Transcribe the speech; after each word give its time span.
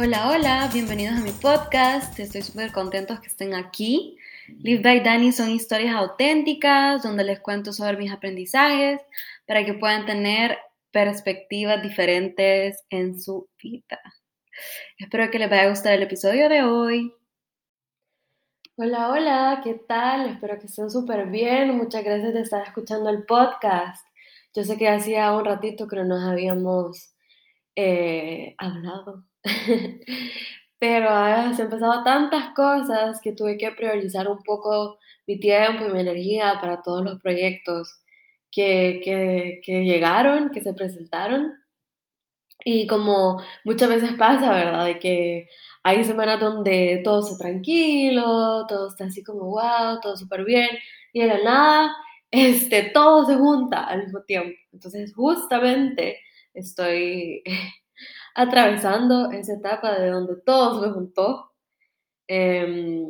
Hola, 0.00 0.30
hola, 0.30 0.70
bienvenidos 0.72 1.16
a 1.16 1.24
mi 1.24 1.32
podcast. 1.32 2.16
Estoy 2.20 2.42
súper 2.42 2.70
contentos 2.70 3.18
que 3.18 3.26
estén 3.26 3.52
aquí. 3.52 4.16
Live 4.46 4.80
by 4.80 5.02
Dani 5.02 5.32
son 5.32 5.50
historias 5.50 5.92
auténticas 5.92 7.02
donde 7.02 7.24
les 7.24 7.40
cuento 7.40 7.72
sobre 7.72 7.96
mis 7.96 8.12
aprendizajes 8.12 9.00
para 9.44 9.64
que 9.64 9.74
puedan 9.74 10.06
tener 10.06 10.56
perspectivas 10.92 11.82
diferentes 11.82 12.84
en 12.90 13.20
su 13.20 13.48
vida. 13.60 13.98
Espero 14.98 15.32
que 15.32 15.40
les 15.40 15.50
vaya 15.50 15.64
a 15.64 15.70
gustar 15.70 15.94
el 15.94 16.04
episodio 16.04 16.48
de 16.48 16.62
hoy. 16.62 17.12
Hola, 18.76 19.10
hola, 19.10 19.60
¿qué 19.64 19.74
tal? 19.74 20.28
Espero 20.28 20.60
que 20.60 20.66
estén 20.66 20.92
súper 20.92 21.26
bien. 21.26 21.76
Muchas 21.76 22.04
gracias 22.04 22.34
de 22.34 22.42
estar 22.42 22.64
escuchando 22.64 23.10
el 23.10 23.24
podcast. 23.24 24.06
Yo 24.54 24.62
sé 24.62 24.78
que 24.78 24.88
hacía 24.88 25.32
un 25.32 25.44
ratito 25.44 25.88
que 25.88 25.96
no 25.96 26.04
nos 26.04 26.22
habíamos 26.22 27.16
eh, 27.74 28.54
hablado 28.58 29.27
Pero 30.78 31.08
se 31.56 31.62
han 31.62 31.70
pasado 31.70 32.04
tantas 32.04 32.54
cosas 32.54 33.20
que 33.22 33.32
tuve 33.32 33.58
que 33.58 33.70
priorizar 33.72 34.28
un 34.28 34.42
poco 34.42 34.98
mi 35.26 35.38
tiempo 35.40 35.86
y 35.86 35.92
mi 35.92 36.00
energía 36.00 36.58
para 36.60 36.82
todos 36.82 37.04
los 37.04 37.20
proyectos 37.20 38.00
que, 38.50 39.00
que, 39.04 39.60
que 39.64 39.84
llegaron, 39.84 40.50
que 40.50 40.60
se 40.60 40.74
presentaron. 40.74 41.54
Y 42.64 42.86
como 42.86 43.40
muchas 43.64 43.88
veces 43.88 44.12
pasa, 44.14 44.52
¿verdad? 44.52 44.86
De 44.86 44.98
que 44.98 45.48
hay 45.82 46.04
semanas 46.04 46.40
donde 46.40 47.00
todo 47.04 47.20
está 47.20 47.38
tranquilo, 47.38 48.66
todo 48.68 48.88
está 48.88 49.04
así 49.06 49.22
como 49.24 49.46
wow, 49.46 50.00
todo 50.02 50.16
súper 50.16 50.44
bien, 50.44 50.68
y 51.12 51.20
de 51.22 51.26
la 51.28 51.38
nada, 51.44 51.96
este, 52.30 52.90
todo 52.90 53.26
se 53.26 53.36
junta 53.36 53.84
al 53.84 54.04
mismo 54.04 54.22
tiempo. 54.22 54.54
Entonces, 54.72 55.14
justamente 55.14 56.18
estoy 56.54 57.42
atravesando 58.38 59.32
esa 59.32 59.54
etapa 59.54 59.98
de 59.98 60.10
donde 60.10 60.36
todo 60.46 60.80
se 60.80 60.90
juntó 60.92 61.50
em, 62.28 63.04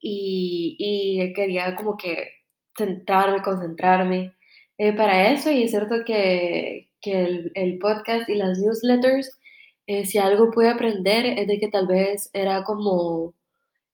y, 0.00 1.32
quería 1.34 1.74
como 1.74 1.96
que 1.96 2.28
centrarme, 2.76 3.42
concentrarme 3.42 4.34
eh, 4.76 4.92
para 4.92 5.32
eso. 5.32 5.50
Y 5.50 5.62
es 5.64 5.70
cierto 5.70 6.04
que, 6.04 6.90
que 7.00 7.50
el, 7.54 7.78
podcast 7.78 8.28
y 8.28 8.34
las 8.34 8.58
newsletters, 8.58 9.30
eh, 9.86 10.04
si 10.04 10.18
algo 10.18 10.50
pude 10.50 10.68
aprender 10.68 11.24
es 11.24 11.46
de 11.46 11.58
que 11.58 11.68
tal 11.68 11.86
vez 11.86 12.28
era 12.34 12.64
como 12.64 13.34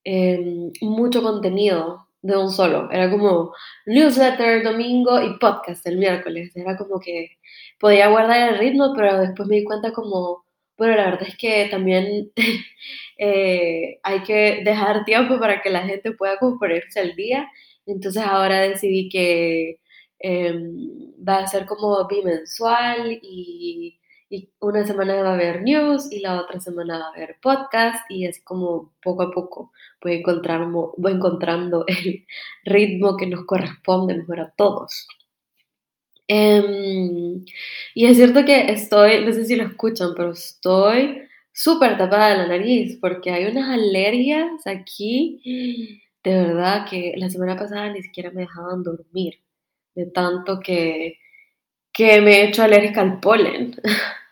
em, 0.05 0.73
mucho 0.81 1.23
contenido 1.23 2.09
de 2.25 2.37
un 2.39 2.51
solo. 2.51 2.91
Era 2.91 3.11
como 3.11 3.53
newsletter 3.87 4.63
domingo 4.65 5.23
y 5.23 5.39
podcast 5.39 5.87
el 5.87 5.99
miércoles. 5.99 6.53
Era 6.57 6.77
como 6.77 6.99
que 7.01 7.39
podía 7.79 8.09
guardar 8.09 8.55
el 8.55 8.59
ritmo, 8.59 8.95
pero 8.97 9.21
después 9.21 9.49
me 9.49 9.57
di 9.57 9.65
cuenta 9.65 9.93
como, 9.93 10.45
bueno, 10.79 10.97
la 10.97 11.05
verdad 11.11 11.29
es 11.29 11.37
que 11.37 11.69
también 11.71 12.33
eh, 13.19 13.99
hay 14.03 14.23
que 14.23 14.63
dejar 14.65 15.05
tiempo 15.05 15.39
para 15.39 15.61
que 15.63 15.71
la 15.71 15.83
gente 15.87 16.13
pueda 16.13 16.39
ponerse 16.39 17.01
al 17.01 17.15
día. 17.15 17.49
Entonces 17.87 18.23
ahora 18.23 18.61
decidí 18.61 19.09
que 19.11 19.81
em, 20.19 21.13
va 21.29 21.39
a 21.41 21.47
ser 21.47 21.67
como 21.67 22.07
bimensual 22.09 23.19
y 23.23 24.01
y 24.35 24.51
una 24.61 24.85
semana 24.85 25.15
va 25.23 25.31
a 25.31 25.35
haber 25.35 25.63
news 25.63 26.11
y 26.11 26.21
la 26.21 26.41
otra 26.41 26.59
semana 26.61 26.99
va 26.99 27.07
a 27.07 27.11
haber 27.11 27.39
podcast 27.41 28.11
y 28.11 28.27
así 28.27 28.43
como 28.43 28.93
poco 29.03 29.23
a 29.23 29.31
poco 29.31 29.73
voy 30.03 31.13
encontrando 31.13 31.85
el 31.87 32.27
ritmo 32.65 33.17
que 33.17 33.27
nos 33.27 33.45
corresponde 33.45 34.15
mejor 34.17 34.41
a 34.41 34.51
todos. 34.51 35.07
Em, 36.27 37.45
y 37.95 38.07
es 38.07 38.17
cierto 38.17 38.45
que 38.45 38.73
estoy, 38.73 39.25
no 39.25 39.33
sé 39.33 39.45
si 39.45 39.57
lo 39.57 39.65
escuchan, 39.65 40.13
pero 40.17 40.33
estoy 40.33 41.23
súper 41.53 41.97
tapada 41.99 42.31
de 42.31 42.39
la 42.39 42.47
nariz 42.49 42.99
porque 43.01 43.31
hay 43.31 43.47
unas 43.47 43.69
alergias 43.71 44.67
aquí, 44.67 46.01
de 46.25 46.35
verdad 46.35 46.87
que 46.89 47.13
la 47.17 47.31
semana 47.31 47.57
pasada 47.57 47.93
ni 47.93 48.03
siquiera 48.03 48.31
me 48.31 48.43
dejaban 48.43 48.83
dormir, 48.83 49.41
de 49.95 50.07
tanto 50.07 50.61
que, 50.61 51.19
que 51.93 52.21
me 52.23 52.41
he 52.41 52.49
hecho 52.49 52.63
alérgica 52.63 53.03
al 53.03 53.21
polen. 53.21 53.77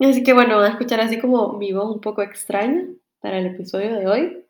Así 0.00 0.24
que 0.24 0.32
bueno, 0.32 0.56
voy 0.56 0.66
a 0.66 0.70
escuchar 0.70 1.00
así 1.00 1.20
como 1.20 1.52
mi 1.58 1.72
voz 1.72 1.94
un 1.94 2.00
poco 2.00 2.22
extraña 2.22 2.86
para 3.20 3.38
el 3.38 3.46
episodio 3.46 3.94
de 3.96 4.06
hoy, 4.06 4.44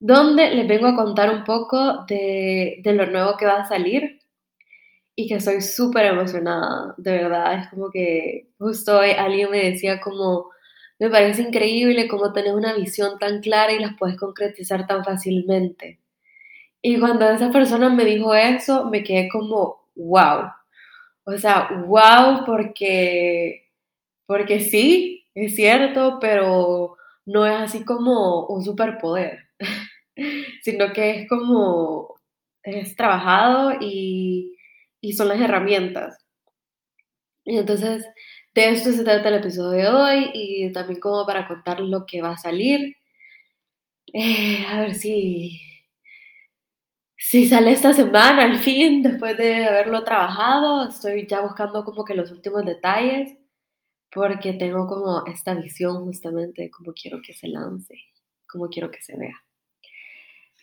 donde 0.00 0.50
les 0.54 0.68
vengo 0.68 0.88
a 0.88 0.96
contar 0.96 1.30
un 1.34 1.44
poco 1.44 2.04
de, 2.06 2.80
de 2.82 2.92
lo 2.94 3.06
nuevo 3.06 3.36
que 3.38 3.46
va 3.46 3.62
a 3.62 3.68
salir 3.68 4.20
y 5.16 5.28
que 5.28 5.36
estoy 5.36 5.60
súper 5.62 6.06
emocionada, 6.06 6.94
de 6.98 7.12
verdad. 7.12 7.54
Es 7.60 7.68
como 7.70 7.90
que 7.90 8.48
justo 8.58 8.98
hoy 9.00 9.10
alguien 9.12 9.50
me 9.50 9.70
decía 9.70 10.00
como, 10.00 10.50
me 10.98 11.10
parece 11.10 11.42
increíble 11.42 12.08
cómo 12.08 12.32
tenés 12.32 12.54
una 12.54 12.74
visión 12.74 13.18
tan 13.18 13.40
clara 13.40 13.72
y 13.72 13.80
las 13.80 13.96
puedes 13.98 14.16
concretizar 14.18 14.86
tan 14.86 15.04
fácilmente. 15.04 16.00
Y 16.82 17.00
cuando 17.00 17.28
esa 17.30 17.50
persona 17.52 17.90
me 17.90 18.04
dijo 18.04 18.34
eso, 18.34 18.86
me 18.90 19.04
quedé 19.04 19.28
como, 19.30 19.88
wow. 19.96 20.50
O 21.34 21.38
sea, 21.38 21.68
wow, 21.86 22.44
porque, 22.46 23.68
porque 24.26 24.60
sí, 24.60 25.26
es 25.34 25.54
cierto, 25.56 26.18
pero 26.20 26.96
no 27.26 27.46
es 27.46 27.54
así 27.54 27.84
como 27.84 28.46
un 28.46 28.64
superpoder, 28.64 29.48
sino 30.62 30.92
que 30.92 31.10
es 31.22 31.28
como, 31.28 32.16
es 32.62 32.96
trabajado 32.96 33.74
y, 33.80 34.56
y 35.00 35.12
son 35.14 35.28
las 35.28 35.40
herramientas. 35.40 36.18
Y 37.44 37.58
entonces, 37.58 38.06
de 38.54 38.70
esto 38.70 38.92
se 38.92 39.04
trata 39.04 39.28
el 39.28 39.36
episodio 39.36 39.70
de 39.72 39.88
hoy 39.88 40.30
y 40.34 40.72
también 40.72 41.00
como 41.00 41.26
para 41.26 41.46
contar 41.48 41.80
lo 41.80 42.06
que 42.06 42.22
va 42.22 42.32
a 42.32 42.36
salir. 42.38 42.96
Eh, 44.12 44.64
a 44.68 44.80
ver 44.80 44.94
si 44.94 45.60
Sí, 47.30 47.46
sale 47.46 47.70
esta 47.70 47.92
semana, 47.92 48.42
al 48.42 48.58
fin, 48.58 49.04
después 49.04 49.36
de 49.36 49.64
haberlo 49.64 50.02
trabajado. 50.02 50.88
Estoy 50.88 51.28
ya 51.28 51.40
buscando 51.42 51.84
como 51.84 52.04
que 52.04 52.14
los 52.14 52.32
últimos 52.32 52.64
detalles, 52.64 53.38
porque 54.12 54.54
tengo 54.54 54.88
como 54.88 55.24
esta 55.26 55.54
visión 55.54 56.06
justamente 56.06 56.62
de 56.62 56.70
cómo 56.72 56.92
quiero 56.92 57.20
que 57.24 57.32
se 57.32 57.46
lance, 57.46 57.94
cómo 58.48 58.68
quiero 58.68 58.90
que 58.90 59.00
se 59.00 59.16
vea. 59.16 59.36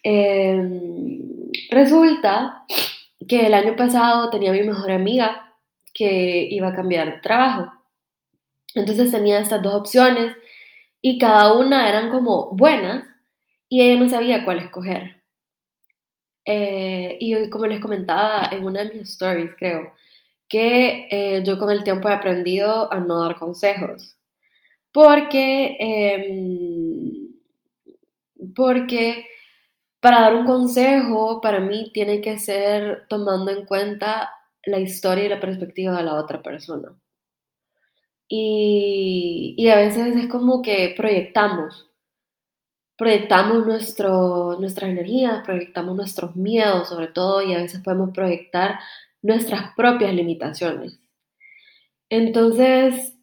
Em, 0.04 1.52
resulta 1.72 2.66
que 3.28 3.46
el 3.48 3.54
año 3.54 3.78
pasado 3.78 4.30
tenía 4.30 4.52
mi 4.52 4.64
mejor 4.64 4.92
amiga 4.92 5.56
que 5.94 6.50
iba 6.52 6.68
a 6.70 6.76
cambiar 6.76 7.14
de 7.14 7.22
trabajo. 7.22 7.72
Entonces 8.76 9.12
tenía 9.12 9.40
estas 9.40 9.62
dos 9.62 9.74
opciones 9.76 10.36
y 11.02 11.18
cada 11.18 11.54
una 11.54 11.88
eran 11.88 12.10
como 12.10 12.52
buenas 12.52 13.06
y 13.70 13.82
ella 13.84 14.02
no 14.02 14.10
sabía 14.10 14.44
cuál 14.44 14.60
escoger. 14.60 15.18
Eh, 16.50 17.18
y 17.20 17.50
como 17.50 17.68
les 17.68 17.82
comentaba 17.82 18.50
en 18.54 18.64
una 18.66 18.84
de 18.86 18.94
mis 18.94 19.10
stories, 19.10 19.52
creo, 19.58 19.94
que 20.50 21.08
eh, 21.12 21.44
yo 21.46 21.60
con 21.60 21.70
el 21.72 21.84
tiempo 21.84 22.10
he 22.10 22.14
aprendido 22.14 22.92
a 22.92 23.00
no 23.02 23.22
dar 23.24 23.38
consejos. 23.38 24.18
Porque, 24.94 25.78
em, 25.80 27.30
porque 28.56 29.28
para 30.02 30.22
dar 30.22 30.36
un 30.36 30.46
consejo, 30.46 31.42
para 31.42 31.60
mí 31.60 31.92
tiene 31.94 32.22
que 32.22 32.40
ser 32.40 33.08
tomando 33.10 33.52
en 33.52 33.66
cuenta 33.66 34.32
la 34.66 34.80
historia 34.80 35.26
y 35.26 35.30
la 35.30 35.40
perspectiva 35.42 35.98
de 35.98 36.04
la 36.04 36.16
otra 36.16 36.42
persona. 36.44 36.98
Y, 38.30 39.56
y 39.58 39.70
a 39.70 39.78
veces 39.78 40.16
es 40.16 40.28
como 40.28 40.62
que 40.62 40.94
proyectamos 40.98 41.87
proyectamos 42.98 43.66
nuestro, 43.66 44.58
nuestras 44.60 44.90
energías, 44.90 45.44
proyectamos 45.46 45.96
nuestros 45.96 46.36
miedos 46.36 46.90
sobre 46.90 47.08
todo 47.08 47.42
y 47.44 47.54
a 47.54 47.60
veces 47.60 47.82
podemos 47.82 48.12
proyectar 48.14 48.80
nuestras 49.22 49.74
propias 49.76 50.14
limitaciones. 50.14 51.00
Entonces, 52.10 53.16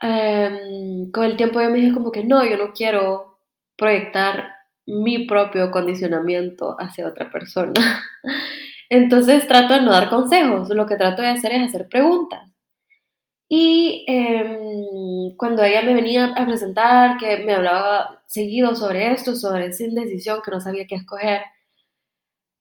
em, 0.00 1.10
con 1.10 1.24
el 1.24 1.36
tiempo 1.36 1.60
yo 1.60 1.70
me 1.70 1.78
dije 1.78 1.94
como 1.94 2.12
que 2.12 2.24
no, 2.24 2.44
yo 2.44 2.56
no 2.56 2.72
quiero 2.72 3.38
proyectar 3.76 4.54
mi 4.86 5.26
propio 5.26 5.70
condicionamiento 5.70 6.76
hacia 6.78 7.08
otra 7.08 7.30
persona. 7.30 7.72
Entonces 8.90 9.46
trato 9.46 9.74
de 9.74 9.82
no 9.82 9.92
dar 9.92 10.10
consejos, 10.10 10.68
lo 10.70 10.86
que 10.86 10.96
trato 10.96 11.22
de 11.22 11.28
hacer 11.28 11.52
es 11.52 11.68
hacer 11.68 11.88
preguntas. 11.88 12.50
Y 13.52 14.04
em, 14.06 15.36
cuando 15.36 15.64
ella 15.64 15.82
me 15.82 15.94
venía 15.94 16.26
a 16.36 16.46
presentar, 16.46 17.18
que 17.18 17.38
me 17.38 17.54
hablaba 17.54 18.22
seguido 18.26 18.76
sobre 18.76 19.12
esto, 19.12 19.34
sobre 19.34 19.66
esa 19.66 19.84
indecisión, 19.84 20.40
que 20.44 20.52
no 20.52 20.60
sabía 20.60 20.86
qué 20.86 20.94
escoger, 20.94 21.42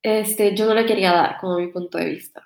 este, 0.01 0.55
yo 0.55 0.65
no 0.65 0.73
le 0.73 0.87
quería 0.87 1.13
dar 1.13 1.37
como 1.39 1.59
mi 1.59 1.67
punto 1.67 1.99
de 1.99 2.05
vista. 2.05 2.43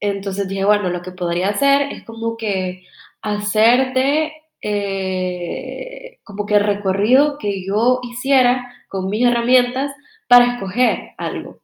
Entonces 0.00 0.48
dije, 0.48 0.64
bueno, 0.66 0.90
lo 0.90 1.02
que 1.02 1.12
podría 1.12 1.50
hacer 1.50 1.92
es 1.92 2.04
como 2.04 2.36
que 2.36 2.84
hacerte 3.22 4.34
eh, 4.60 6.20
como 6.24 6.46
que 6.46 6.56
el 6.56 6.64
recorrido 6.64 7.38
que 7.38 7.64
yo 7.66 8.00
hiciera 8.02 8.74
con 8.88 9.08
mis 9.08 9.26
herramientas 9.26 9.92
para 10.28 10.54
escoger 10.54 11.12
algo. 11.18 11.60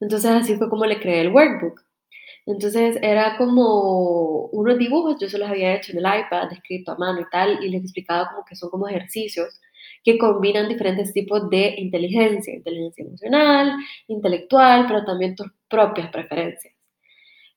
Entonces 0.00 0.30
así 0.30 0.56
fue 0.56 0.70
como 0.70 0.86
le 0.86 1.00
creé 1.00 1.22
el 1.22 1.32
workbook. 1.32 1.82
Entonces 2.46 2.98
era 3.02 3.36
como 3.36 4.46
unos 4.46 4.78
dibujos, 4.78 5.16
yo 5.20 5.28
se 5.28 5.38
los 5.38 5.48
había 5.48 5.74
hecho 5.76 5.92
en 5.92 5.98
el 5.98 6.04
iPad, 6.04 6.52
escrito 6.52 6.92
a 6.92 6.98
mano 6.98 7.20
y 7.20 7.30
tal, 7.30 7.62
y 7.64 7.68
les 7.68 7.82
explicaba 7.82 8.30
como 8.30 8.44
que 8.44 8.56
son 8.56 8.70
como 8.70 8.88
ejercicios 8.88 9.60
que 10.04 10.18
combinan 10.18 10.68
diferentes 10.68 11.12
tipos 11.12 11.48
de 11.50 11.74
inteligencia, 11.78 12.54
inteligencia 12.54 13.04
emocional, 13.04 13.76
intelectual, 14.08 14.86
pero 14.88 15.04
también 15.04 15.36
tus 15.36 15.48
propias 15.68 16.10
preferencias. 16.10 16.74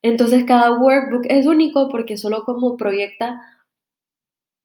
Entonces 0.03 0.45
cada 0.45 0.77
workbook 0.79 1.25
es 1.29 1.47
único 1.47 1.89
porque 1.89 2.17
solo 2.17 2.43
como 2.43 2.77
proyecta 2.77 3.41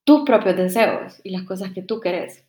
tus 0.04 0.24
propios 0.24 0.56
deseos 0.56 1.20
y 1.24 1.30
las 1.30 1.44
cosas 1.44 1.72
que 1.72 1.82
tú 1.82 2.00
querés. 2.00 2.44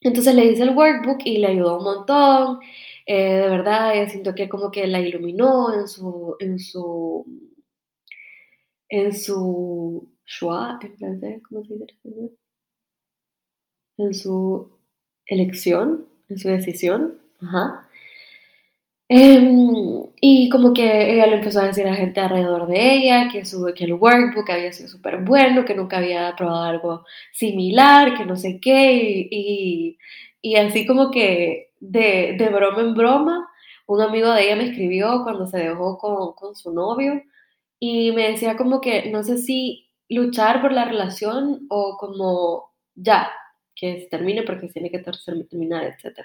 Entonces 0.00 0.34
le 0.34 0.44
hice 0.46 0.62
el 0.62 0.76
workbook 0.76 1.20
y 1.24 1.38
le 1.38 1.48
ayudó 1.48 1.78
un 1.78 1.84
montón. 1.84 2.60
Eh, 3.06 3.34
de 3.34 3.48
verdad, 3.48 3.96
eh, 3.96 4.08
siento 4.08 4.34
que 4.34 4.48
como 4.48 4.70
que 4.70 4.86
la 4.86 5.00
iluminó 5.00 5.74
en 5.74 5.88
su, 5.88 6.36
en 6.40 6.58
su, 6.58 7.26
en 8.88 9.12
su, 9.14 10.08
en 11.00 11.42
¿cómo 11.42 11.64
se 11.64 11.74
dice? 11.74 12.36
En 13.98 14.14
su 14.14 14.70
elección, 15.26 16.06
en 16.28 16.38
su 16.38 16.48
decisión. 16.48 17.18
Ajá. 17.40 17.88
Em, 19.08 20.06
y 20.20 20.48
como 20.48 20.72
que 20.72 21.12
ella 21.12 21.26
le 21.26 21.36
empezó 21.36 21.60
a 21.60 21.66
decir 21.66 21.86
a 21.86 21.90
la 21.90 21.96
gente 21.96 22.20
alrededor 22.20 22.66
de 22.66 22.94
ella 22.94 23.28
que, 23.30 23.44
su, 23.44 23.70
que 23.76 23.84
el 23.84 23.92
workbook 23.92 24.50
había 24.50 24.72
sido 24.72 24.88
súper 24.88 25.18
bueno, 25.22 25.64
que 25.64 25.74
nunca 25.74 25.98
había 25.98 26.34
probado 26.36 26.64
algo 26.64 27.04
similar, 27.32 28.16
que 28.16 28.24
no 28.24 28.36
sé 28.36 28.58
qué, 28.60 28.92
y, 28.94 29.28
y, 29.30 29.98
así 30.56 30.86
como 30.86 31.10
que 31.10 31.72
de, 31.80 32.36
de, 32.38 32.48
broma 32.50 32.82
en 32.82 32.94
broma, 32.94 33.48
un 33.86 34.00
amigo 34.02 34.30
de 34.30 34.44
ella 34.44 34.56
me 34.56 34.64
escribió 34.64 35.22
cuando 35.24 35.46
se 35.46 35.58
dejó 35.58 35.98
con, 35.98 36.34
con 36.34 36.54
su 36.54 36.72
novio 36.72 37.22
y 37.78 38.12
me 38.12 38.30
decía 38.30 38.56
como 38.56 38.80
que 38.80 39.10
no 39.10 39.22
sé 39.22 39.38
si 39.38 39.88
luchar 40.08 40.60
por 40.60 40.72
la 40.72 40.84
relación 40.84 41.66
o 41.70 41.96
como 41.98 42.72
ya, 42.94 43.30
que 43.74 44.00
se 44.00 44.06
termine 44.06 44.42
porque 44.42 44.68
tiene 44.68 44.90
que 44.90 44.98
terminar, 45.00 45.84
etc. 45.84 46.18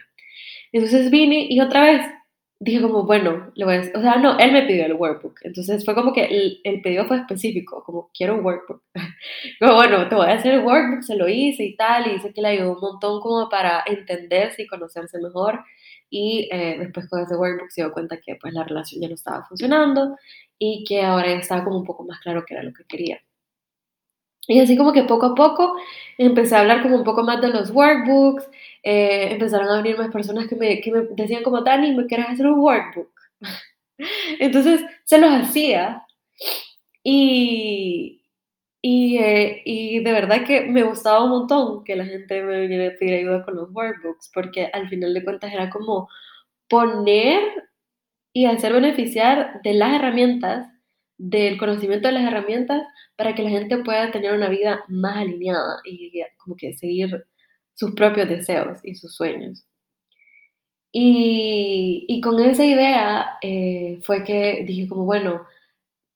Entonces 0.72 1.10
vine 1.10 1.48
y 1.50 1.62
otra 1.62 1.84
vez 1.84 2.06
dije 2.60 2.82
como, 2.82 3.06
bueno, 3.06 3.52
le 3.56 3.66
voy 3.66 3.76
a 3.76 3.80
o 3.80 4.02
sea, 4.02 4.18
no, 4.18 4.38
él 4.38 4.52
me 4.52 4.64
pidió 4.64 4.86
el 4.86 4.94
workbook, 4.94 5.40
entonces 5.44 5.86
fue 5.86 5.96
como 5.96 6.14
que 6.14 6.26
el, 6.26 6.60
el 6.64 6.82
pedido 6.82 7.06
fue 7.06 7.18
específico, 7.18 7.84
como, 7.86 8.10
quiero 8.14 8.36
un 8.36 8.46
workbook. 8.46 8.84
Pero 9.60 9.76
bueno, 9.76 10.08
te 10.10 10.16
voy 10.16 10.28
a 10.28 10.34
hacer 10.34 10.56
el 10.56 10.66
workbook, 10.66 11.04
se 11.04 11.16
lo 11.16 11.30
hice 11.30 11.64
y 11.64 11.76
tal, 11.78 12.08
y 12.08 12.16
dice 12.16 12.34
que 12.34 12.42
le 12.42 12.50
ayudó 12.50 12.74
un 12.74 12.82
montón 12.82 13.22
como 13.22 13.50
para 13.50 13.84
entenderse 13.86 14.64
y 14.64 14.68
conocerse 14.68 15.20
mejor, 15.20 15.64
y 16.10 16.50
eh, 16.52 16.78
después 16.80 17.08
con 17.10 17.22
ese 17.22 17.36
workbook 17.36 17.70
se 17.72 17.82
dio 17.84 17.94
cuenta 17.94 18.20
que 18.20 18.36
pues 18.36 18.54
la 18.54 18.64
relación 18.64 19.02
ya 19.02 19.08
no 19.08 19.16
estaba 19.16 19.46
funcionando, 19.46 20.18
y 20.58 20.84
que 20.86 21.02
ahora 21.04 21.28
ya 21.30 21.40
estaba 21.40 21.64
como 21.64 21.78
un 21.80 21.86
poco 21.86 22.04
más 22.06 22.20
claro 22.20 22.44
qué 22.46 22.56
era 22.56 22.64
lo 22.64 22.74
que 22.74 22.84
quería. 22.86 23.22
Y 24.50 24.60
así 24.60 24.76
como 24.76 24.92
que 24.94 25.04
poco 25.04 25.28
a 25.28 25.36
poco 25.36 25.76
empecé 26.18 26.56
a 26.56 26.62
hablar 26.62 26.82
como 26.82 26.96
un 26.96 27.04
poco 27.04 27.22
más 27.24 27.40
de 27.40 27.50
los 27.50 27.70
workbooks, 27.70 28.50
eh, 28.82 29.28
empezaron 29.32 29.70
a 29.70 29.78
venir 29.78 29.96
más 29.96 30.10
personas 30.12 30.48
que 30.48 30.56
me, 30.56 30.82
que 30.82 30.92
me 30.92 31.02
decían 31.12 31.44
como, 31.44 31.62
Dani, 31.62 31.94
¿me 31.94 32.08
quieres 32.08 32.30
hacer 32.30 32.48
un 32.48 32.60
workbook? 32.60 33.12
Entonces 34.40 34.82
se 35.04 35.20
los 35.20 35.32
hacía 35.32 36.04
y, 37.04 38.24
y, 38.82 39.18
eh, 39.20 39.62
y, 39.66 40.00
de 40.04 40.12
verdad 40.12 40.44
que 40.48 40.62
me 40.62 40.82
gustaba 40.82 41.24
un 41.24 41.30
montón 41.30 41.84
que 41.84 41.96
la 41.96 42.06
gente 42.06 42.42
me 42.42 42.62
viniera 42.62 42.96
a 42.96 42.98
pedir 42.98 43.16
ayuda 43.20 43.46
con 43.46 43.56
los 43.56 43.70
workbooks, 43.72 44.32
porque 44.34 44.66
al 44.74 44.90
final 44.90 45.14
de 45.14 45.24
cuentas 45.24 45.54
era 45.54 45.70
como 45.70 46.10
poner 46.68 47.44
y 48.34 48.46
hacer 48.46 48.74
beneficiar 48.74 49.62
de 49.64 49.74
las 49.76 49.94
herramientas 49.94 50.68
del 51.20 51.58
conocimiento 51.58 52.08
de 52.08 52.14
las 52.14 52.24
herramientas 52.24 52.82
para 53.18 53.36
que 53.36 53.44
la 53.44 53.50
gente 53.50 53.78
pueda 53.80 54.10
tener 54.10 54.34
una 54.34 54.48
vida 54.48 54.84
más 54.88 55.18
alineada 55.18 55.82
y 55.84 56.24
como 56.38 56.56
que 56.56 56.74
seguir 56.74 57.26
sus 57.76 57.92
propios 57.92 58.30
deseos 58.30 58.80
y 58.84 58.96
sus 58.96 59.14
sueños. 59.14 59.66
Y, 60.92 62.06
y 62.08 62.22
con 62.22 62.40
esa 62.40 62.66
idea 62.66 63.38
eh, 63.42 64.00
fue 64.02 64.24
que 64.24 64.64
dije 64.66 64.88
como, 64.88 65.06
bueno, 65.06 65.46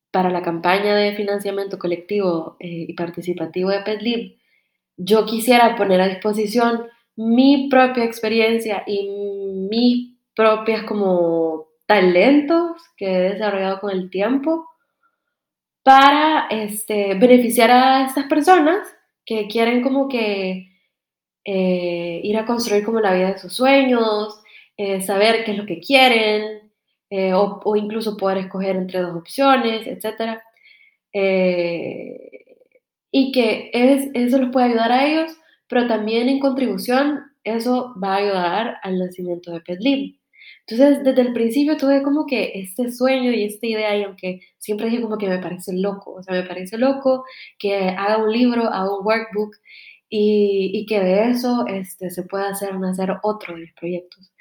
para 0.09 0.29
la 0.29 0.41
campaña 0.41 0.95
de 0.95 1.15
financiamiento 1.15 1.77
colectivo 1.77 2.55
eh, 2.59 2.85
y 2.87 2.93
participativo 2.93 3.69
de 3.71 3.81
PetLib, 3.81 4.37
yo 4.95 5.25
quisiera 5.25 5.75
poner 5.75 5.99
a 6.01 6.07
disposición 6.07 6.87
mi 7.15 7.67
propia 7.69 8.05
experiencia 8.05 8.83
y 8.87 9.09
mis 9.69 10.17
propias 10.35 10.83
como 10.83 11.67
talentos 11.85 12.81
que 12.95 13.07
he 13.07 13.33
desarrollado 13.33 13.81
con 13.81 13.91
el 13.91 14.09
tiempo 14.09 14.69
para 15.83 16.47
este, 16.49 17.13
beneficiar 17.15 17.69
a 17.71 18.05
estas 18.07 18.25
personas 18.25 18.87
que 19.25 19.47
quieren 19.47 19.83
como 19.83 20.07
que 20.07 20.69
eh, 21.45 22.21
ir 22.23 22.37
a 22.37 22.45
construir 22.45 22.85
como 22.85 23.01
la 23.01 23.13
vida 23.13 23.33
de 23.33 23.37
sus 23.37 23.53
sueños, 23.53 24.41
eh, 24.77 25.01
saber 25.01 25.43
qué 25.43 25.51
es 25.51 25.57
lo 25.57 25.65
que 25.65 25.81
quieren, 25.81 26.71
eh, 27.09 27.33
o, 27.33 27.75
incluso 27.75 28.17
poder 28.17 28.39
escoger 28.39 28.75
entre 28.77 29.01
dos 29.01 29.15
opciones, 29.15 29.85
etc. 29.87 30.39
y 33.11 33.31
que 33.31 33.69
es, 33.73 34.09
eso 34.13 34.37
les 34.39 34.51
puede 34.51 34.67
ayudar 34.67 34.91
a 34.91 35.05
ellos, 35.05 35.31
pero 35.67 35.87
también 35.87 36.29
en 36.29 36.39
contribución 36.39 37.23
eso 37.43 37.93
va 38.01 38.15
a 38.15 38.17
ayudar 38.17 38.77
al 38.83 38.99
nacimiento 38.99 39.51
de 39.51 39.61
PetLib. 39.61 40.22
Entonces, 40.67 41.03
desde 41.03 41.21
el 41.21 41.33
principio 41.33 41.77
tuve 41.77 42.03
como 42.03 42.25
que 42.25 42.51
este 42.55 42.91
sueño 42.91 43.31
y 43.31 43.43
esta 43.43 43.67
idea, 43.67 43.97
y 43.97 44.03
aunque 44.03 44.41
siempre 44.57 44.87
dije 44.89 45.01
como 45.01 45.17
que 45.17 45.27
me 45.27 45.39
parece 45.39 45.73
loco, 45.73 46.13
o 46.13 46.23
sea, 46.23 46.33
me 46.35 46.47
parece 46.47 46.77
loco 46.77 47.25
que 47.59 47.75
haga 47.89 48.17
un 48.23 48.31
libro, 48.31 48.63
haga 48.65 48.97
un 48.97 49.05
workbook 49.05 49.55
y, 50.09 50.71
y 50.73 50.85
que 50.85 50.99
de 51.01 51.31
eso 51.31 51.65
este, 51.67 52.09
se 52.11 52.23
pueda 52.23 52.49
hacer 52.49 52.79
nacer 52.79 53.11
otro 53.23 53.55
de 53.55 53.61
los 53.61 53.71
proyectos. 53.73 54.31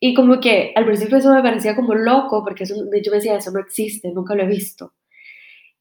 Y 0.00 0.14
como 0.14 0.40
que 0.40 0.72
al 0.76 0.84
principio 0.86 1.18
eso 1.18 1.32
me 1.34 1.42
parecía 1.42 1.74
como 1.76 1.94
loco, 1.94 2.44
porque 2.44 2.64
eso, 2.64 2.74
yo 2.76 3.10
me 3.10 3.16
decía, 3.18 3.36
eso 3.36 3.50
no 3.52 3.60
existe, 3.60 4.12
nunca 4.12 4.34
lo 4.34 4.42
he 4.42 4.46
visto. 4.46 4.92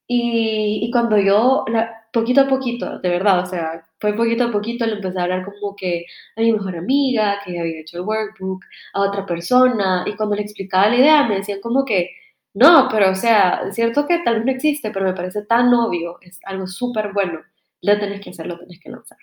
Y, 0.07 0.79
y 0.83 0.91
cuando 0.91 1.17
yo, 1.17 1.65
poquito 2.13 2.41
a 2.41 2.47
poquito, 2.47 2.99
de 2.99 3.09
verdad, 3.09 3.39
o 3.41 3.45
sea, 3.45 3.85
fue 3.99 4.13
poquito 4.15 4.45
a 4.45 4.51
poquito, 4.51 4.85
le 4.85 4.93
empecé 4.95 5.19
a 5.19 5.23
hablar 5.23 5.45
como 5.45 5.75
que 5.75 6.05
a 6.37 6.41
mi 6.41 6.53
mejor 6.53 6.77
amiga, 6.77 7.39
que 7.43 7.59
había 7.59 7.81
hecho 7.81 7.97
el 7.97 8.03
workbook, 8.05 8.63
a 8.93 9.01
otra 9.01 9.25
persona, 9.25 10.05
y 10.07 10.15
cuando 10.15 10.35
le 10.35 10.43
explicaba 10.43 10.89
la 10.89 10.97
idea 10.97 11.27
me 11.27 11.37
decían 11.37 11.59
como 11.61 11.83
que, 11.85 12.11
no, 12.53 12.87
pero 12.91 13.11
o 13.11 13.15
sea, 13.15 13.63
es 13.67 13.75
cierto 13.75 14.07
que 14.07 14.19
tal 14.19 14.35
vez 14.35 14.45
no 14.45 14.51
existe, 14.51 14.91
pero 14.91 15.05
me 15.05 15.13
parece 15.13 15.43
tan 15.45 15.73
obvio, 15.73 16.19
es 16.21 16.39
algo 16.45 16.67
súper 16.67 17.13
bueno, 17.13 17.41
lo 17.81 17.99
tenés 17.99 18.21
que 18.21 18.29
hacer, 18.31 18.47
lo 18.47 18.59
tenés 18.59 18.79
que 18.79 18.89
lanzar. 18.89 19.17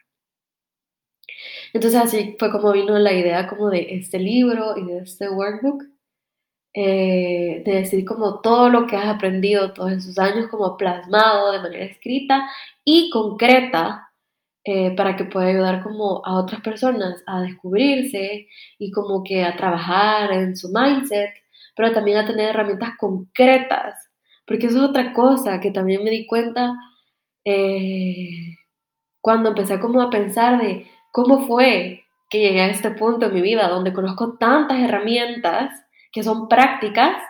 Entonces 1.72 2.00
así 2.00 2.36
fue 2.38 2.50
como 2.50 2.72
vino 2.72 2.98
la 2.98 3.12
idea 3.12 3.46
como 3.48 3.70
de 3.70 3.94
este 3.94 4.18
libro 4.18 4.76
y 4.76 4.84
de 4.86 4.98
este 4.98 5.28
workbook, 5.30 5.84
eh, 6.74 7.62
de 7.64 7.72
decir 7.72 8.04
como 8.04 8.40
todo 8.40 8.68
lo 8.68 8.86
que 8.86 8.96
has 8.96 9.06
aprendido 9.06 9.72
todos 9.72 9.90
esos 9.92 10.18
años 10.18 10.46
como 10.48 10.76
plasmado 10.76 11.50
de 11.50 11.58
manera 11.60 11.84
escrita 11.84 12.48
y 12.92 13.08
concreta 13.08 14.10
eh, 14.64 14.96
para 14.96 15.14
que 15.14 15.24
pueda 15.24 15.46
ayudar 15.46 15.80
como 15.84 16.22
a 16.26 16.34
otras 16.34 16.60
personas 16.60 17.22
a 17.24 17.40
descubrirse 17.40 18.48
y 18.80 18.90
como 18.90 19.22
que 19.22 19.44
a 19.44 19.56
trabajar 19.56 20.32
en 20.32 20.56
su 20.56 20.70
mindset, 20.72 21.30
pero 21.76 21.92
también 21.92 22.18
a 22.18 22.26
tener 22.26 22.48
herramientas 22.50 22.90
concretas, 22.98 23.94
porque 24.44 24.66
eso 24.66 24.78
es 24.78 24.90
otra 24.90 25.12
cosa 25.12 25.60
que 25.60 25.70
también 25.70 26.02
me 26.02 26.10
di 26.10 26.26
cuenta 26.26 26.74
eh, 27.44 28.56
cuando 29.20 29.50
empecé 29.50 29.78
como 29.78 30.02
a 30.02 30.10
pensar 30.10 30.60
de 30.60 30.88
cómo 31.12 31.46
fue 31.46 32.02
que 32.28 32.40
llegué 32.40 32.62
a 32.62 32.70
este 32.70 32.90
punto 32.90 33.26
en 33.26 33.34
mi 33.34 33.40
vida 33.40 33.68
donde 33.68 33.92
conozco 33.92 34.36
tantas 34.36 34.80
herramientas 34.80 35.70
que 36.10 36.24
son 36.24 36.48
prácticas 36.48 37.22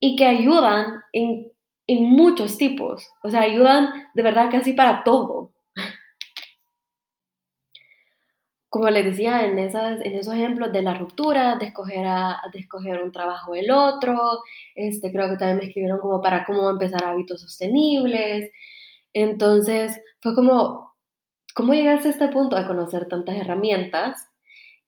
y 0.00 0.16
que 0.16 0.24
ayudan 0.24 1.02
en, 1.12 1.52
en 1.88 2.04
muchos 2.04 2.56
tipos, 2.56 3.10
o 3.24 3.30
sea, 3.30 3.40
ayudan 3.40 4.08
de 4.14 4.22
verdad 4.22 4.50
casi 4.50 4.74
para 4.74 5.02
todo 5.02 5.52
como 8.68 8.90
les 8.90 9.04
decía, 9.04 9.46
en, 9.46 9.58
esas, 9.58 10.00
en 10.02 10.14
esos 10.14 10.34
ejemplos 10.34 10.72
de 10.72 10.82
la 10.82 10.94
ruptura, 10.94 11.56
de 11.56 11.66
escoger, 11.66 12.06
a, 12.06 12.42
de 12.52 12.60
escoger 12.60 13.02
un 13.02 13.12
trabajo 13.12 13.52
del 13.52 13.70
otro, 13.70 14.42
este, 14.74 15.10
creo 15.10 15.30
que 15.30 15.36
también 15.36 15.58
me 15.58 15.64
escribieron 15.64 16.00
como 16.00 16.20
para 16.20 16.44
cómo 16.44 16.68
empezar 16.68 17.04
hábitos 17.04 17.40
sostenibles. 17.40 18.50
Entonces, 19.14 20.00
fue 20.20 20.34
como, 20.34 20.94
¿cómo 21.54 21.74
llegaste 21.74 22.08
a 22.08 22.10
este 22.12 22.28
punto 22.28 22.56
de 22.56 22.66
conocer 22.66 23.08
tantas 23.08 23.36
herramientas? 23.36 24.28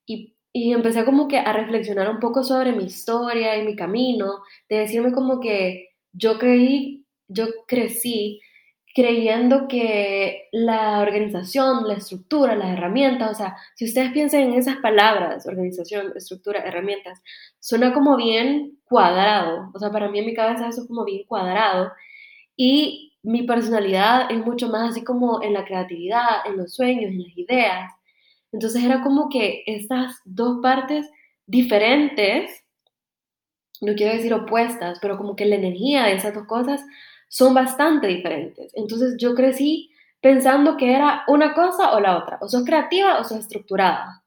Y, 0.06 0.36
y 0.52 0.72
empecé 0.72 1.04
como 1.04 1.28
que 1.28 1.38
a 1.38 1.52
reflexionar 1.52 2.10
un 2.10 2.20
poco 2.20 2.44
sobre 2.44 2.72
mi 2.72 2.84
historia 2.84 3.56
y 3.56 3.64
mi 3.64 3.76
camino, 3.76 4.42
de 4.68 4.78
decirme 4.78 5.12
como 5.12 5.40
que 5.40 5.89
yo 6.12 6.38
creí, 6.38 7.04
yo 7.28 7.46
crecí 7.66 8.40
creyendo 8.94 9.68
que 9.68 10.48
la 10.52 11.00
organización, 11.00 11.86
la 11.86 11.94
estructura, 11.94 12.56
las 12.56 12.70
herramientas, 12.70 13.30
o 13.30 13.34
sea, 13.34 13.56
si 13.76 13.84
ustedes 13.84 14.12
piensan 14.12 14.40
en 14.40 14.54
esas 14.54 14.78
palabras, 14.78 15.46
organización, 15.46 16.12
estructura, 16.16 16.60
herramientas, 16.64 17.22
suena 17.60 17.92
como 17.92 18.16
bien 18.16 18.78
cuadrado, 18.84 19.70
o 19.72 19.78
sea, 19.78 19.90
para 19.90 20.08
mí 20.08 20.18
en 20.18 20.26
mi 20.26 20.34
cabeza 20.34 20.68
eso 20.68 20.82
es 20.82 20.88
como 20.88 21.04
bien 21.04 21.24
cuadrado 21.26 21.92
y 22.56 23.10
mi 23.22 23.44
personalidad 23.44 24.30
es 24.30 24.38
mucho 24.44 24.68
más 24.68 24.90
así 24.90 25.04
como 25.04 25.42
en 25.42 25.52
la 25.52 25.64
creatividad, 25.64 26.46
en 26.46 26.56
los 26.56 26.74
sueños, 26.74 27.12
en 27.12 27.22
las 27.22 27.36
ideas. 27.36 27.92
Entonces 28.52 28.82
era 28.82 29.02
como 29.02 29.28
que 29.28 29.62
estas 29.66 30.16
dos 30.24 30.58
partes 30.62 31.08
diferentes, 31.46 32.64
no 33.80 33.94
quiero 33.94 34.14
decir 34.14 34.32
opuestas, 34.34 34.98
pero 35.00 35.16
como 35.16 35.36
que 35.36 35.46
la 35.46 35.56
energía 35.56 36.04
de 36.04 36.14
esas 36.14 36.34
dos 36.34 36.46
cosas 36.46 36.82
son 37.28 37.54
bastante 37.54 38.06
diferentes. 38.06 38.72
Entonces 38.74 39.16
yo 39.18 39.34
crecí 39.34 39.90
pensando 40.20 40.76
que 40.76 40.92
era 40.94 41.24
una 41.28 41.54
cosa 41.54 41.92
o 41.94 42.00
la 42.00 42.18
otra, 42.18 42.38
o 42.40 42.48
sos 42.48 42.64
creativa 42.64 43.20
o 43.20 43.24
sos 43.24 43.38
estructurada. 43.38 44.22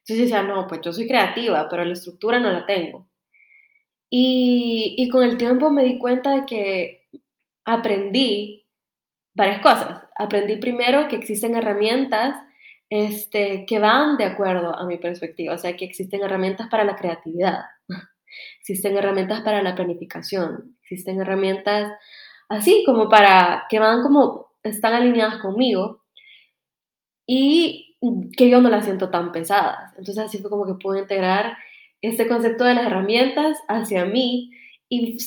Entonces 0.00 0.26
decía, 0.30 0.42
no, 0.42 0.66
pues 0.68 0.80
yo 0.82 0.92
soy 0.92 1.08
creativa, 1.08 1.68
pero 1.68 1.84
la 1.84 1.94
estructura 1.94 2.38
no 2.38 2.50
la 2.50 2.64
tengo. 2.64 3.08
Y, 4.08 4.94
y 4.98 5.08
con 5.08 5.24
el 5.24 5.36
tiempo 5.36 5.70
me 5.70 5.84
di 5.84 5.98
cuenta 5.98 6.30
de 6.30 6.46
que 6.46 7.08
aprendí 7.64 8.66
varias 9.34 9.60
cosas. 9.60 10.02
Aprendí 10.16 10.56
primero 10.56 11.08
que 11.08 11.16
existen 11.16 11.56
herramientas 11.56 12.36
este, 12.88 13.66
que 13.66 13.78
van 13.78 14.16
de 14.16 14.24
acuerdo 14.24 14.76
a 14.76 14.86
mi 14.86 14.98
perspectiva, 14.98 15.54
o 15.54 15.58
sea, 15.58 15.76
que 15.76 15.84
existen 15.84 16.22
herramientas 16.22 16.68
para 16.68 16.84
la 16.84 16.96
creatividad, 16.96 17.64
existen 18.60 18.96
herramientas 18.96 19.40
para 19.42 19.62
la 19.62 19.74
planificación, 19.74 20.76
existen 20.82 21.20
herramientas 21.20 21.92
así 22.48 22.82
como 22.86 23.08
para 23.08 23.66
que 23.68 23.78
van 23.78 24.02
como, 24.02 24.46
están 24.62 24.94
alineadas 24.94 25.38
conmigo 25.38 26.02
y 27.26 27.96
que 28.36 28.48
yo 28.48 28.60
no 28.60 28.68
las 28.68 28.84
siento 28.84 29.10
tan 29.10 29.32
pesadas. 29.32 29.92
Entonces 29.98 30.18
así 30.18 30.38
fue 30.38 30.50
como 30.50 30.66
que 30.66 30.74
pude 30.74 31.00
integrar 31.00 31.56
este 32.02 32.28
concepto 32.28 32.64
de 32.64 32.74
las 32.74 32.86
herramientas 32.86 33.58
hacia 33.68 34.04
mí 34.04 34.50
y 34.88 35.18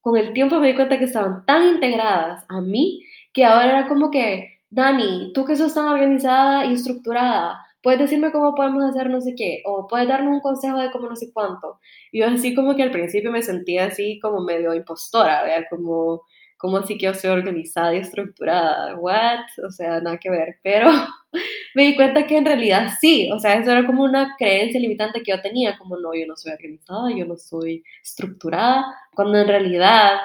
con 0.00 0.16
el 0.16 0.32
tiempo 0.32 0.58
me 0.58 0.68
di 0.68 0.74
cuenta 0.74 0.98
que 0.98 1.04
estaban 1.04 1.44
tan 1.46 1.64
integradas 1.66 2.44
a 2.48 2.60
mí 2.60 3.04
que 3.32 3.44
ahora 3.44 3.78
era 3.78 3.88
como 3.88 4.10
que, 4.10 4.60
Dani, 4.70 5.32
tú 5.32 5.44
que 5.44 5.56
sos 5.56 5.74
tan 5.74 5.86
organizada 5.88 6.66
y 6.66 6.74
estructurada, 6.74 7.63
puedes 7.84 8.00
decirme 8.00 8.32
cómo 8.32 8.54
podemos 8.56 8.82
hacer 8.84 9.10
no 9.10 9.20
sé 9.20 9.34
qué, 9.36 9.62
o 9.66 9.86
puedes 9.86 10.08
darme 10.08 10.30
un 10.30 10.40
consejo 10.40 10.78
de 10.78 10.90
cómo 10.90 11.08
no 11.08 11.16
sé 11.16 11.32
cuánto. 11.32 11.78
Y 12.10 12.20
yo 12.20 12.26
así 12.26 12.54
como 12.54 12.74
que 12.74 12.82
al 12.82 12.90
principio 12.90 13.30
me 13.30 13.42
sentía 13.42 13.86
así 13.86 14.18
como 14.20 14.40
medio 14.40 14.74
impostora, 14.74 15.42
¿verdad? 15.44 15.66
Como 15.70 16.22
¿cómo 16.64 16.78
así 16.78 16.96
que 16.96 17.04
yo 17.04 17.12
soy 17.12 17.30
organizada 17.30 17.94
y 17.94 17.98
estructurada? 17.98 18.96
¿What? 18.96 19.40
O 19.66 19.70
sea, 19.70 20.00
nada 20.00 20.16
que 20.18 20.30
ver. 20.30 20.60
Pero 20.62 20.88
me 21.74 21.84
di 21.84 21.94
cuenta 21.94 22.26
que 22.26 22.38
en 22.38 22.46
realidad 22.46 22.88
sí, 23.00 23.30
o 23.30 23.38
sea, 23.38 23.56
eso 23.56 23.70
era 23.70 23.84
como 23.86 24.02
una 24.02 24.34
creencia 24.38 24.80
limitante 24.80 25.22
que 25.22 25.32
yo 25.32 25.42
tenía, 25.42 25.76
como 25.76 25.98
no, 25.98 26.14
yo 26.14 26.26
no 26.26 26.36
soy 26.36 26.52
organizada, 26.52 27.10
yo 27.14 27.26
no 27.26 27.36
soy 27.36 27.84
estructurada, 28.02 28.86
cuando 29.14 29.38
en 29.38 29.48
realidad 29.48 30.20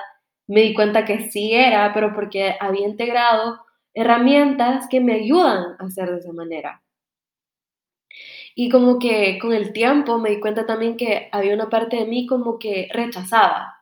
me 0.47 0.61
di 0.61 0.73
cuenta 0.73 1.03
que 1.03 1.29
sí 1.29 1.53
era, 1.53 1.91
pero 1.93 2.13
porque 2.13 2.55
había 2.59 2.87
integrado 2.87 3.59
herramientas 3.93 4.87
que 4.89 5.01
me 5.01 5.15
ayudan 5.15 5.75
a 5.77 5.85
hacer 5.85 6.09
de 6.09 6.19
esa 6.19 6.31
manera. 6.31 6.81
Y 8.61 8.67
como 8.67 8.99
que 8.99 9.39
con 9.39 9.53
el 9.53 9.71
tiempo 9.71 10.17
me 10.17 10.31
di 10.31 10.41
cuenta 10.41 10.65
también 10.65 10.97
que 10.97 11.29
había 11.31 11.53
una 11.53 11.69
parte 11.69 11.95
de 11.95 12.05
mí 12.05 12.27
como 12.27 12.59
que 12.59 12.89
rechazaba 12.91 13.73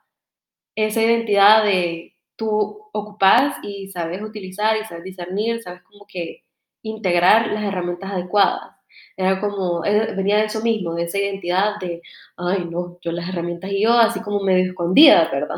esa 0.75 1.01
identidad 1.01 1.63
de 1.63 2.13
tú 2.35 2.79
ocupas 2.93 3.55
y 3.63 3.89
sabes 3.89 4.21
utilizar 4.21 4.77
y 4.77 4.85
sabes 4.85 5.03
discernir, 5.03 5.63
sabes 5.63 5.81
como 5.81 6.05
que 6.07 6.43
integrar 6.83 7.47
las 7.53 7.63
herramientas 7.63 8.11
adecuadas. 8.11 8.77
Era 9.17 9.41
como, 9.41 9.83
eh, 9.83 10.13
venía 10.15 10.37
de 10.37 10.45
eso 10.45 10.61
mismo, 10.61 10.93
de 10.93 11.05
esa 11.05 11.17
identidad 11.17 11.79
de, 11.81 12.03
ay 12.37 12.65
no, 12.69 12.99
yo 13.01 13.11
las 13.11 13.29
herramientas 13.29 13.71
y 13.71 13.81
yo 13.81 13.93
así 13.93 14.21
como 14.21 14.41
medio 14.43 14.69
escondida, 14.69 15.27
¿verdad? 15.31 15.57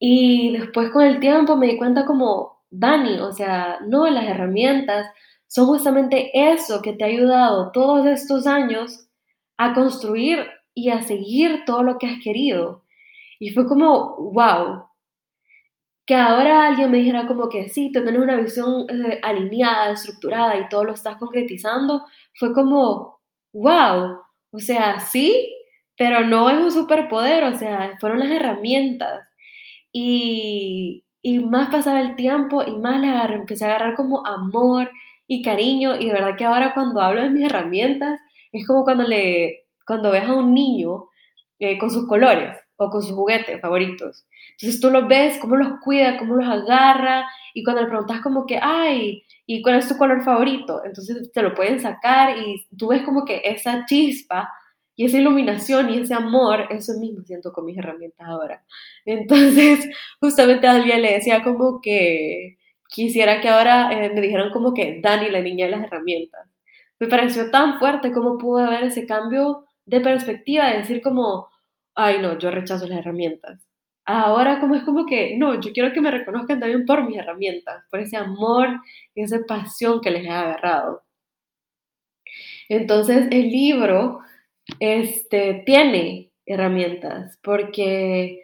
Y 0.00 0.56
después 0.58 0.90
con 0.90 1.04
el 1.04 1.20
tiempo 1.20 1.56
me 1.56 1.68
di 1.68 1.78
cuenta 1.78 2.04
como, 2.06 2.64
Dani, 2.70 3.20
o 3.20 3.32
sea, 3.32 3.78
no, 3.86 4.08
las 4.08 4.24
herramientas 4.24 5.06
son 5.54 5.66
justamente 5.66 6.32
eso 6.32 6.82
que 6.82 6.94
te 6.94 7.04
ha 7.04 7.06
ayudado 7.06 7.70
todos 7.70 8.04
estos 8.06 8.44
años 8.44 9.06
a 9.56 9.72
construir 9.72 10.48
y 10.74 10.90
a 10.90 11.02
seguir 11.02 11.62
todo 11.64 11.84
lo 11.84 11.96
que 11.96 12.08
has 12.08 12.20
querido. 12.24 12.82
Y 13.38 13.50
fue 13.50 13.64
como, 13.64 14.16
wow, 14.32 14.88
que 16.06 16.16
ahora 16.16 16.66
alguien 16.66 16.90
me 16.90 16.98
dijera 16.98 17.28
como 17.28 17.48
que 17.48 17.68
sí, 17.68 17.92
tú 17.92 18.02
tienes 18.02 18.20
una 18.20 18.36
visión 18.36 18.86
eh, 18.90 19.20
alineada, 19.22 19.92
estructurada 19.92 20.58
y 20.58 20.68
todo 20.68 20.82
lo 20.86 20.94
estás 20.94 21.18
concretizando, 21.18 22.04
fue 22.34 22.52
como, 22.52 23.20
wow, 23.52 24.18
o 24.50 24.58
sea, 24.58 24.98
sí, 24.98 25.54
pero 25.96 26.26
no 26.26 26.50
es 26.50 26.58
un 26.58 26.72
superpoder, 26.72 27.44
o 27.44 27.56
sea, 27.56 27.96
fueron 28.00 28.18
las 28.18 28.30
herramientas. 28.32 29.22
Y, 29.92 31.04
y 31.22 31.38
más 31.38 31.70
pasaba 31.70 32.00
el 32.00 32.16
tiempo 32.16 32.64
y 32.64 32.76
más 32.76 33.00
le 33.00 33.06
agarré, 33.08 33.36
empecé 33.36 33.64
a 33.66 33.68
agarrar 33.68 33.94
como 33.94 34.26
amor 34.26 34.90
y 35.26 35.42
cariño 35.42 35.96
y 35.96 36.06
de 36.06 36.12
verdad 36.12 36.36
que 36.36 36.44
ahora 36.44 36.74
cuando 36.74 37.00
hablo 37.00 37.22
de 37.22 37.30
mis 37.30 37.44
herramientas 37.44 38.20
es 38.52 38.66
como 38.66 38.84
cuando, 38.84 39.04
le, 39.04 39.66
cuando 39.86 40.10
ves 40.10 40.24
a 40.24 40.34
un 40.34 40.54
niño 40.54 41.08
eh, 41.58 41.78
con 41.78 41.90
sus 41.90 42.06
colores 42.06 42.56
o 42.76 42.90
con 42.90 43.02
sus 43.02 43.12
juguetes 43.12 43.60
favoritos 43.60 44.26
entonces 44.54 44.80
tú 44.80 44.90
los 44.90 45.08
ves, 45.08 45.38
cómo 45.38 45.56
los 45.56 45.80
cuida, 45.80 46.16
cómo 46.16 46.36
los 46.36 46.48
agarra, 46.48 47.26
y 47.54 47.64
cuando 47.64 47.82
le 47.82 47.88
preguntas 47.88 48.20
como 48.20 48.46
que, 48.46 48.58
ay, 48.60 49.24
¿y 49.46 49.62
cuál 49.62 49.76
es 49.76 49.88
tu 49.88 49.96
color 49.96 50.22
favorito? 50.24 50.82
Entonces 50.84 51.32
te 51.32 51.42
lo 51.42 51.54
pueden 51.54 51.80
sacar 51.80 52.36
y 52.38 52.66
tú 52.76 52.88
ves 52.88 53.02
como 53.02 53.24
que 53.24 53.42
esa 53.44 53.84
chispa 53.86 54.50
y 54.96 55.06
esa 55.06 55.18
iluminación 55.18 55.90
y 55.90 55.98
ese 55.98 56.14
amor, 56.14 56.68
eso 56.70 56.92
mismo 57.00 57.24
siento 57.24 57.52
con 57.52 57.64
mis 57.64 57.76
herramientas 57.78 58.26
ahora. 58.28 58.64
Entonces, 59.04 59.88
justamente 60.20 60.68
a 60.68 60.72
alguien 60.72 61.02
le 61.02 61.14
decía 61.14 61.42
como 61.42 61.80
que 61.80 62.58
quisiera 62.94 63.40
que 63.40 63.48
ahora 63.48 63.92
eh, 63.92 64.10
me 64.14 64.20
dijeran 64.20 64.50
como 64.52 64.74
que 64.74 65.00
Dani, 65.02 65.30
la 65.30 65.40
niña 65.40 65.66
de 65.66 65.72
las 65.72 65.84
herramientas. 65.84 66.48
Me 67.00 67.08
pareció 67.08 67.50
tan 67.50 67.78
fuerte 67.78 68.12
como 68.12 68.38
pude 68.38 68.68
ver 68.68 68.84
ese 68.84 69.06
cambio 69.06 69.66
de 69.86 70.00
perspectiva, 70.00 70.70
de 70.70 70.78
decir 70.78 71.02
como, 71.02 71.48
ay 71.94 72.18
no, 72.22 72.38
yo 72.38 72.50
rechazo 72.50 72.86
las 72.86 72.98
herramientas 73.00 73.60
ahora 74.04 74.60
como 74.60 74.74
es 74.74 74.82
como 74.84 75.06
que, 75.06 75.36
no, 75.36 75.60
yo 75.60 75.72
quiero 75.72 75.92
que 75.92 76.00
me 76.00 76.10
reconozcan 76.10 76.60
también 76.60 76.84
por 76.86 77.04
mis 77.06 77.18
herramientas, 77.18 77.84
por 77.90 78.00
ese 78.00 78.16
amor 78.16 78.80
y 79.14 79.22
esa 79.22 79.40
pasión 79.46 80.00
que 80.00 80.10
les 80.10 80.24
he 80.24 80.30
agarrado. 80.30 81.02
Entonces 82.68 83.28
el 83.30 83.50
libro 83.50 84.20
este, 84.80 85.62
tiene 85.66 86.30
herramientas 86.46 87.38
porque 87.42 88.43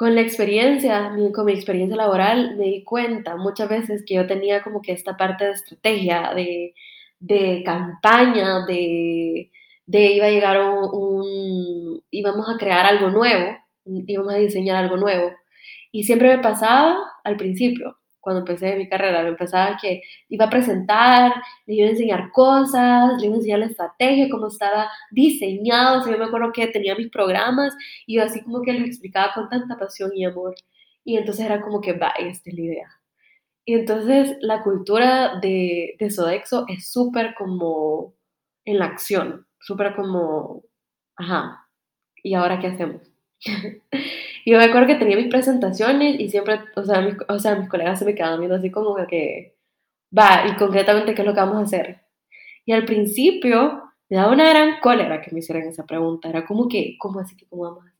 con 0.00 0.14
la 0.14 0.22
experiencia, 0.22 1.12
con 1.34 1.44
mi 1.44 1.52
experiencia 1.52 1.94
laboral, 1.94 2.56
me 2.56 2.64
di 2.64 2.84
cuenta 2.84 3.36
muchas 3.36 3.68
veces 3.68 4.02
que 4.06 4.14
yo 4.14 4.26
tenía 4.26 4.62
como 4.62 4.80
que 4.80 4.92
esta 4.92 5.14
parte 5.18 5.44
de 5.44 5.50
estrategia, 5.52 6.32
de, 6.34 6.74
de 7.18 7.62
campaña, 7.66 8.64
de, 8.64 9.50
de 9.84 10.06
iba 10.12 10.24
a 10.24 10.30
llegar 10.30 10.58
un, 10.58 10.88
un, 10.90 12.02
íbamos 12.10 12.48
a 12.48 12.56
crear 12.56 12.86
algo 12.86 13.10
nuevo 13.10 13.58
íbamos 13.84 14.32
a 14.32 14.38
diseñar 14.38 14.76
algo 14.76 14.96
nuevo. 14.96 15.32
Y 15.92 16.04
siempre 16.04 16.34
me 16.34 16.42
pasaba 16.42 16.96
al 17.22 17.36
principio, 17.36 17.98
cuando 18.20 18.40
empecé 18.40 18.76
mi 18.76 18.88
carrera, 18.88 19.22
me 19.22 19.34
pasaba 19.34 19.76
que 19.80 20.02
iba 20.28 20.46
a 20.46 20.50
presentar, 20.50 21.32
le 21.66 21.74
iba 21.74 21.86
a 21.88 21.90
enseñar 21.90 22.30
cosas, 22.32 23.20
le 23.20 23.26
iba 23.26 23.34
a 23.34 23.38
enseñar 23.38 23.58
la 23.60 23.66
estrategia, 23.66 24.28
cómo 24.30 24.48
estaba 24.48 24.90
diseñado. 25.10 26.02
O 26.02 26.10
yo 26.10 26.18
me 26.18 26.24
acuerdo 26.26 26.52
que 26.52 26.66
tenía 26.68 26.94
mis 26.94 27.10
programas 27.10 27.74
y 28.06 28.16
yo 28.16 28.24
así 28.24 28.42
como 28.42 28.62
que 28.62 28.72
lo 28.74 28.84
explicaba 28.86 29.32
con 29.34 29.48
tanta 29.48 29.76
pasión 29.78 30.10
y 30.14 30.24
amor. 30.24 30.54
Y 31.04 31.16
entonces 31.16 31.46
era 31.46 31.60
como 31.62 31.80
que, 31.80 31.94
va, 31.94 32.10
esta 32.18 32.50
es 32.50 32.56
la 32.56 32.62
idea. 32.62 32.88
Y 33.64 33.74
entonces 33.74 34.36
la 34.40 34.62
cultura 34.62 35.38
de, 35.40 35.96
de 35.98 36.10
Sodexo 36.10 36.64
es 36.68 36.90
súper 36.92 37.34
como 37.34 38.14
en 38.64 38.78
la 38.78 38.86
acción, 38.86 39.46
súper 39.60 39.94
como, 39.94 40.64
ajá, 41.16 41.68
¿y 42.22 42.34
ahora 42.34 42.58
qué 42.60 42.68
hacemos? 42.68 43.02
y 44.44 44.52
yo 44.52 44.58
me 44.58 44.64
acuerdo 44.64 44.86
que 44.86 44.94
tenía 44.96 45.16
mis 45.16 45.28
presentaciones 45.28 46.18
y 46.18 46.28
siempre, 46.28 46.60
o 46.76 46.84
sea, 46.84 47.00
mis, 47.00 47.16
o 47.28 47.38
sea, 47.38 47.56
mis 47.56 47.68
colegas 47.68 47.98
se 47.98 48.04
me 48.04 48.14
quedaban 48.14 48.40
viendo 48.40 48.56
así 48.56 48.70
como 48.70 48.96
que, 49.06 49.56
va, 50.16 50.46
y 50.48 50.56
concretamente, 50.56 51.14
¿qué 51.14 51.22
es 51.22 51.26
lo 51.26 51.34
que 51.34 51.40
vamos 51.40 51.56
a 51.58 51.62
hacer? 51.62 52.00
Y 52.64 52.72
al 52.72 52.84
principio 52.84 53.84
me 54.08 54.16
daba 54.16 54.32
una 54.32 54.48
gran 54.50 54.80
cólera 54.80 55.20
que 55.20 55.30
me 55.32 55.40
hicieran 55.40 55.68
esa 55.68 55.86
pregunta. 55.86 56.28
Era 56.28 56.44
como 56.46 56.68
que, 56.68 56.96
¿cómo 56.98 57.20
así 57.20 57.36
que 57.36 57.46
cómo 57.46 57.62
vamos 57.62 57.84
a 57.84 57.88
hacer? 57.88 57.98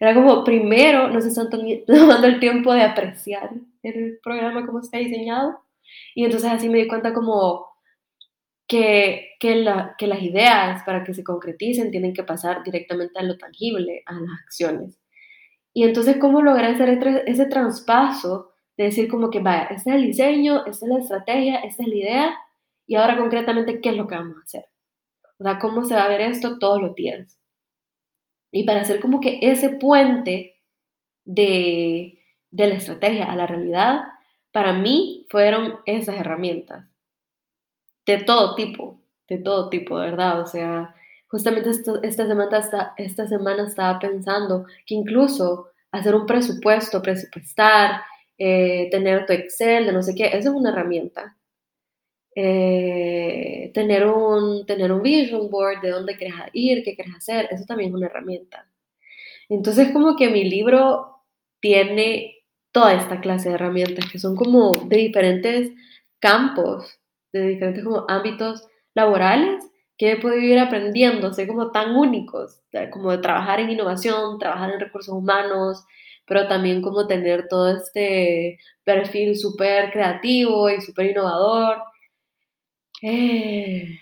Era 0.00 0.14
como, 0.14 0.44
primero, 0.44 1.08
no 1.08 1.20
se 1.20 1.28
están 1.28 1.48
tomando 1.86 2.26
el 2.26 2.40
tiempo 2.40 2.72
de 2.74 2.82
apreciar 2.82 3.50
el 3.82 4.18
programa, 4.22 4.66
cómo 4.66 4.80
está 4.80 4.98
diseñado. 4.98 5.64
Y 6.14 6.24
entonces 6.24 6.50
así 6.50 6.68
me 6.68 6.78
di 6.78 6.88
cuenta 6.88 7.12
como, 7.12 7.70
que, 8.70 9.32
que, 9.40 9.56
la, 9.56 9.96
que 9.98 10.06
las 10.06 10.22
ideas 10.22 10.84
para 10.84 11.02
que 11.02 11.12
se 11.12 11.24
concreticen 11.24 11.90
tienen 11.90 12.14
que 12.14 12.22
pasar 12.22 12.62
directamente 12.62 13.18
a 13.18 13.24
lo 13.24 13.36
tangible, 13.36 14.04
a 14.06 14.12
las 14.12 14.30
acciones. 14.44 14.99
Y 15.72 15.84
entonces, 15.84 16.16
¿cómo 16.18 16.42
lograr 16.42 16.72
hacer 16.72 17.22
ese 17.26 17.46
traspaso 17.46 18.52
de 18.76 18.84
decir 18.84 19.08
como 19.08 19.30
que, 19.30 19.40
vaya, 19.40 19.64
este 19.64 19.90
es 19.90 19.96
el 19.96 20.02
diseño, 20.02 20.66
esta 20.66 20.86
es 20.86 20.92
la 20.92 20.98
estrategia, 20.98 21.60
esta 21.60 21.82
es 21.82 21.88
la 21.88 21.94
idea, 21.94 22.38
y 22.86 22.96
ahora 22.96 23.16
concretamente, 23.16 23.80
¿qué 23.80 23.90
es 23.90 23.96
lo 23.96 24.06
que 24.06 24.16
vamos 24.16 24.36
a 24.38 24.42
hacer? 24.42 24.64
O 25.38 25.44
sea, 25.44 25.58
¿cómo 25.58 25.84
se 25.84 25.94
va 25.94 26.04
a 26.04 26.08
ver 26.08 26.22
esto 26.22 26.58
todos 26.58 26.82
los 26.82 26.94
días? 26.94 27.38
Y 28.52 28.64
para 28.64 28.80
hacer 28.80 29.00
como 29.00 29.20
que 29.20 29.38
ese 29.42 29.70
puente 29.70 30.56
de, 31.24 32.18
de 32.50 32.66
la 32.66 32.74
estrategia 32.74 33.30
a 33.30 33.36
la 33.36 33.46
realidad, 33.46 34.02
para 34.52 34.72
mí 34.72 35.26
fueron 35.30 35.78
esas 35.86 36.16
herramientas. 36.16 36.86
De 38.06 38.18
todo 38.18 38.56
tipo, 38.56 39.00
de 39.28 39.38
todo 39.38 39.68
tipo, 39.68 39.94
verdad. 39.94 40.40
O 40.40 40.46
sea, 40.46 40.94
justamente 41.30 41.70
esta, 41.70 42.26
semana, 42.26 42.94
esta 42.96 43.28
semana 43.28 43.66
estaba 43.66 43.98
pensando 44.00 44.66
que 44.84 44.96
incluso 44.96 45.68
hacer 45.92 46.14
un 46.14 46.26
presupuesto, 46.26 47.00
presupuestar, 47.00 48.02
eh, 48.36 48.88
tener 48.90 49.26
tu 49.26 49.32
Excel, 49.32 49.86
de 49.86 49.92
no 49.92 50.02
sé 50.02 50.14
qué, 50.14 50.26
eso 50.26 50.50
es 50.50 50.54
una 50.54 50.70
herramienta. 50.70 51.36
Eh, 52.34 53.70
tener, 53.74 54.06
un, 54.06 54.66
tener 54.66 54.92
un 54.92 55.02
vision 55.02 55.50
board 55.50 55.80
de 55.82 55.90
dónde 55.90 56.16
quieres 56.16 56.36
ir, 56.52 56.82
qué 56.84 56.94
quieres 56.94 57.14
hacer, 57.14 57.48
eso 57.50 57.64
también 57.64 57.90
es 57.90 57.96
una 57.96 58.06
herramienta. 58.06 58.68
Entonces 59.48 59.92
como 59.92 60.16
que 60.16 60.30
mi 60.30 60.44
libro 60.44 61.22
tiene 61.60 62.38
toda 62.72 62.94
esta 62.94 63.20
clase 63.20 63.48
de 63.48 63.56
herramientas 63.56 64.10
que 64.10 64.18
son 64.18 64.36
como 64.36 64.72
de 64.72 64.96
diferentes 64.96 65.72
campos, 66.20 66.98
de 67.32 67.48
diferentes 67.48 67.84
como 67.84 68.04
ámbitos 68.08 68.66
laborales 68.94 69.69
que 70.00 70.12
he 70.12 70.16
podido 70.16 70.40
ir 70.40 70.58
aprendiendo, 70.58 71.34
sé 71.34 71.46
como 71.46 71.72
tan 71.72 71.94
únicos, 71.94 72.62
como 72.90 73.10
de 73.10 73.18
trabajar 73.18 73.60
en 73.60 73.68
innovación, 73.68 74.38
trabajar 74.38 74.72
en 74.72 74.80
recursos 74.80 75.14
humanos, 75.14 75.84
pero 76.26 76.48
también 76.48 76.80
como 76.80 77.06
tener 77.06 77.48
todo 77.48 77.76
este 77.76 78.58
perfil 78.82 79.36
súper 79.36 79.92
creativo 79.92 80.70
y 80.70 80.80
súper 80.80 81.10
innovador. 81.10 81.82
Eh, 83.02 83.98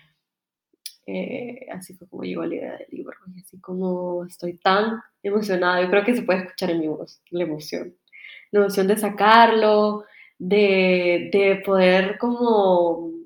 eh, 1.08 1.66
así 1.72 1.94
fue 1.94 2.06
como 2.08 2.22
llegó 2.22 2.44
la 2.44 2.54
idea 2.54 2.76
del 2.76 2.86
libro, 2.92 3.16
y 3.34 3.40
así 3.40 3.58
como 3.60 4.24
estoy 4.24 4.56
tan 4.56 5.00
emocionada, 5.20 5.82
yo 5.82 5.90
creo 5.90 6.04
que 6.04 6.14
se 6.14 6.22
puede 6.22 6.44
escuchar 6.44 6.70
en 6.70 6.78
mi 6.78 6.86
voz, 6.86 7.20
la 7.30 7.42
emoción, 7.42 7.96
la 8.52 8.60
emoción 8.60 8.86
de 8.86 8.96
sacarlo, 8.98 10.04
de, 10.38 11.28
de 11.32 11.60
poder 11.64 12.18
como 12.18 13.17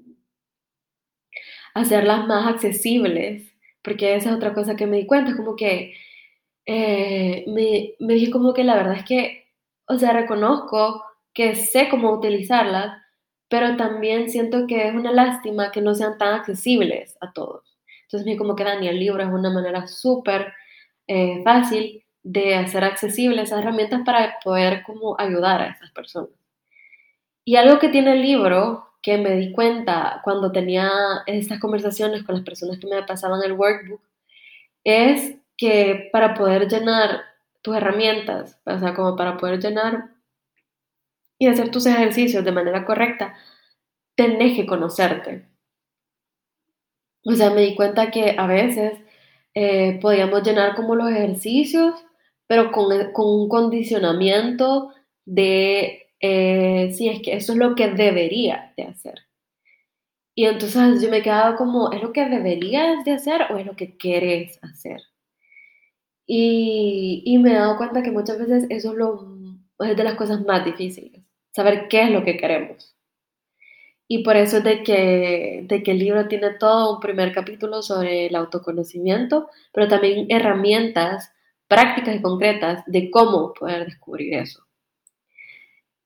hacerlas 1.74 2.26
más 2.26 2.46
accesibles, 2.46 3.52
porque 3.82 4.16
esa 4.16 4.30
es 4.30 4.36
otra 4.36 4.54
cosa 4.54 4.76
que 4.76 4.86
me 4.86 4.98
di 4.98 5.06
cuenta, 5.06 5.36
como 5.36 5.56
que 5.56 5.94
eh, 6.66 7.44
me, 7.48 7.94
me 7.98 8.14
dije 8.14 8.30
como 8.30 8.54
que 8.54 8.64
la 8.64 8.76
verdad 8.76 8.94
es 8.94 9.04
que, 9.04 9.48
o 9.86 9.98
sea, 9.98 10.12
reconozco 10.12 11.04
que 11.34 11.54
sé 11.56 11.88
cómo 11.88 12.12
utilizarlas, 12.12 12.98
pero 13.48 13.76
también 13.76 14.30
siento 14.30 14.66
que 14.66 14.88
es 14.88 14.94
una 14.94 15.12
lástima 15.12 15.70
que 15.72 15.80
no 15.80 15.94
sean 15.94 16.18
tan 16.18 16.34
accesibles 16.34 17.16
a 17.20 17.32
todos. 17.32 17.78
Entonces 18.04 18.26
me 18.26 18.36
como 18.36 18.54
que 18.56 18.64
Dani, 18.64 18.88
el 18.88 18.98
libro 18.98 19.22
es 19.22 19.28
una 19.28 19.50
manera 19.50 19.86
súper 19.86 20.52
eh, 21.06 21.42
fácil 21.44 22.04
de 22.22 22.54
hacer 22.54 22.84
accesibles 22.84 23.44
esas 23.44 23.60
herramientas 23.60 24.02
para 24.04 24.38
poder 24.44 24.82
como 24.84 25.18
ayudar 25.18 25.62
a 25.62 25.70
esas 25.70 25.90
personas. 25.92 26.30
Y 27.44 27.56
algo 27.56 27.78
que 27.78 27.88
tiene 27.88 28.12
el 28.12 28.22
libro 28.22 28.91
que 29.02 29.18
me 29.18 29.36
di 29.36 29.52
cuenta 29.52 30.20
cuando 30.24 30.52
tenía 30.52 30.90
estas 31.26 31.58
conversaciones 31.58 32.22
con 32.22 32.36
las 32.36 32.44
personas 32.44 32.78
que 32.78 32.86
me 32.86 33.02
pasaban 33.02 33.42
el 33.44 33.52
workbook 33.52 34.00
es 34.84 35.36
que 35.56 36.08
para 36.12 36.34
poder 36.34 36.68
llenar 36.68 37.22
tus 37.62 37.76
herramientas, 37.76 38.58
o 38.64 38.78
sea, 38.78 38.94
como 38.94 39.16
para 39.16 39.36
poder 39.36 39.60
llenar 39.60 40.10
y 41.38 41.48
hacer 41.48 41.70
tus 41.70 41.86
ejercicios 41.86 42.44
de 42.44 42.52
manera 42.52 42.84
correcta, 42.84 43.34
tenés 44.14 44.56
que 44.56 44.66
conocerte. 44.66 45.48
O 47.24 47.32
sea, 47.32 47.50
me 47.50 47.62
di 47.62 47.74
cuenta 47.74 48.10
que 48.10 48.34
a 48.36 48.46
veces 48.46 48.98
eh, 49.54 49.98
podíamos 50.00 50.42
llenar 50.42 50.74
como 50.74 50.94
los 50.96 51.10
ejercicios, 51.10 52.04
pero 52.46 52.72
con, 52.72 53.12
con 53.12 53.26
un 53.28 53.48
condicionamiento 53.48 54.92
de 55.24 56.01
eh, 56.22 56.92
sí, 56.96 57.08
es 57.08 57.20
que 57.20 57.34
eso 57.34 57.52
es 57.52 57.58
lo 57.58 57.74
que 57.74 57.88
debería 57.90 58.72
de 58.76 58.84
hacer. 58.84 59.22
Y 60.34 60.46
entonces 60.46 61.02
yo 61.02 61.10
me 61.10 61.22
quedaba 61.22 61.56
como, 61.56 61.92
¿es 61.92 62.02
lo 62.02 62.12
que 62.12 62.24
deberías 62.26 63.04
de 63.04 63.12
hacer 63.12 63.42
o 63.50 63.58
es 63.58 63.66
lo 63.66 63.76
que 63.76 63.96
quieres 63.96 64.58
hacer? 64.62 65.02
Y, 66.26 67.38
me 67.40 67.50
he 67.52 67.54
dado 67.54 67.76
cuenta 67.76 68.02
que 68.02 68.10
muchas 68.10 68.38
veces 68.38 68.66
eso 68.70 68.92
es, 68.92 68.96
lo, 68.96 69.36
es 69.80 69.96
de 69.96 70.04
las 70.04 70.14
cosas 70.14 70.44
más 70.46 70.64
difíciles, 70.64 71.22
saber 71.50 71.88
qué 71.88 72.02
es 72.04 72.10
lo 72.10 72.24
que 72.24 72.36
queremos. 72.36 72.96
Y 74.08 74.22
por 74.24 74.36
eso 74.36 74.58
es 74.58 74.64
de 74.64 74.82
que, 74.82 75.64
de 75.68 75.82
que 75.82 75.90
el 75.92 75.98
libro 75.98 76.28
tiene 76.28 76.50
todo 76.50 76.94
un 76.96 77.00
primer 77.00 77.32
capítulo 77.32 77.82
sobre 77.82 78.26
el 78.26 78.36
autoconocimiento, 78.36 79.48
pero 79.72 79.88
también 79.88 80.26
herramientas 80.30 81.32
prácticas 81.68 82.16
y 82.16 82.22
concretas 82.22 82.84
de 82.86 83.10
cómo 83.10 83.52
poder 83.54 83.86
descubrir 83.86 84.34
eso. 84.34 84.61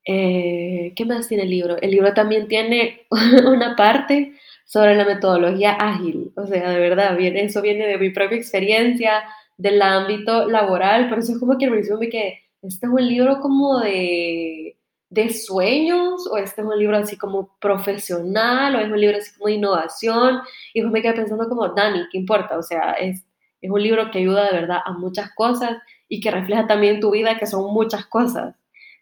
Eh, 0.09 0.93
¿Qué 0.95 1.05
más 1.05 1.27
tiene 1.29 1.43
el 1.43 1.51
libro? 1.51 1.77
El 1.83 1.91
libro 1.91 2.15
también 2.15 2.47
tiene 2.47 3.07
una 3.45 3.75
parte 3.75 4.35
sobre 4.65 4.95
la 4.95 5.05
metodología 5.05 5.73
ágil. 5.73 6.33
O 6.37 6.47
sea, 6.47 6.71
de 6.71 6.79
verdad, 6.79 7.17
viene, 7.17 7.45
eso 7.45 7.61
viene 7.61 7.87
de 7.87 7.99
mi 7.99 8.11
propia 8.11 8.39
experiencia, 8.39 9.25
del 9.57 9.83
ámbito 9.83 10.49
laboral. 10.49 11.09
Por 11.09 11.19
eso 11.19 11.33
es 11.33 11.39
como 11.39 11.59
que 11.59 11.69
me 11.69 11.79
dice 11.79 11.95
que 12.11 12.41
este 12.63 12.87
es 12.87 12.93
un 12.93 13.07
libro 13.07 13.41
como 13.41 13.81
de, 13.81 14.79
de 15.11 15.31
sueños, 15.31 16.27
o 16.31 16.37
este 16.37 16.61
es 16.63 16.67
un 16.67 16.79
libro 16.79 16.97
así 16.97 17.17
como 17.17 17.57
profesional, 17.61 18.77
o 18.77 18.81
es 18.81 18.91
un 18.91 19.01
libro 19.01 19.19
así 19.19 19.33
como 19.37 19.49
de 19.49 19.55
innovación. 19.55 20.41
Y 20.73 20.83
yo 20.83 20.89
me 20.89 21.03
quedé 21.03 21.15
pensando 21.15 21.49
como, 21.49 21.69
Dani, 21.69 22.03
¿qué 22.13 22.19
importa? 22.19 22.59
O 22.59 22.63
sea, 22.63 22.93
es, 22.93 23.25
es 23.61 23.71
un 23.71 23.83
libro 23.83 24.11
que 24.13 24.19
ayuda 24.21 24.47
de 24.47 24.61
verdad 24.61 24.79
a 24.85 24.93
muchas 24.93 25.33
cosas 25.35 25.79
y 26.09 26.21
que 26.21 26.31
refleja 26.31 26.67
también 26.69 27.01
tu 27.01 27.11
vida, 27.11 27.39
que 27.39 27.47
son 27.47 27.73
muchas 27.73 28.07
cosas. 28.07 28.55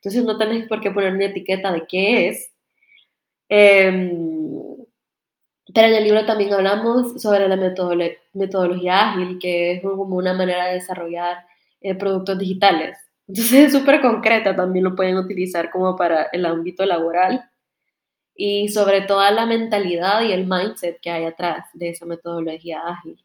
Entonces 0.04 0.24
no 0.24 0.36
tenés 0.36 0.68
por 0.68 0.82
qué 0.82 0.90
poner 0.90 1.14
una 1.14 1.24
etiqueta 1.24 1.72
de 1.72 1.86
qué 1.86 2.28
es. 2.28 2.52
Em, 3.48 4.76
pero 5.74 5.88
en 5.88 5.94
el 5.94 6.04
libro 6.04 6.26
también 6.26 6.52
hablamos 6.52 7.22
sobre 7.22 7.48
la 7.48 7.56
metodología 7.56 9.12
ágil, 9.12 9.38
que 9.38 9.72
es 9.72 9.82
como 9.82 10.16
una 10.16 10.34
manera 10.34 10.66
de 10.66 10.74
desarrollar 10.74 11.46
eh, 11.80 11.94
productos 11.94 12.38
digitales. 12.38 12.98
Entonces 13.26 13.68
es 13.68 13.72
súper 13.72 14.02
concreta, 14.02 14.54
también 14.54 14.84
lo 14.84 14.94
pueden 14.94 15.16
utilizar 15.16 15.70
como 15.70 15.96
para 15.96 16.24
el 16.32 16.44
ámbito 16.44 16.84
laboral 16.84 17.42
y 18.36 18.68
sobre 18.68 19.02
toda 19.02 19.30
la 19.30 19.46
mentalidad 19.46 20.22
y 20.22 20.32
el 20.32 20.46
mindset 20.46 21.00
que 21.00 21.10
hay 21.10 21.24
atrás 21.24 21.66
de 21.74 21.90
esa 21.90 22.06
metodología 22.06 22.82
ágil. 22.86 23.23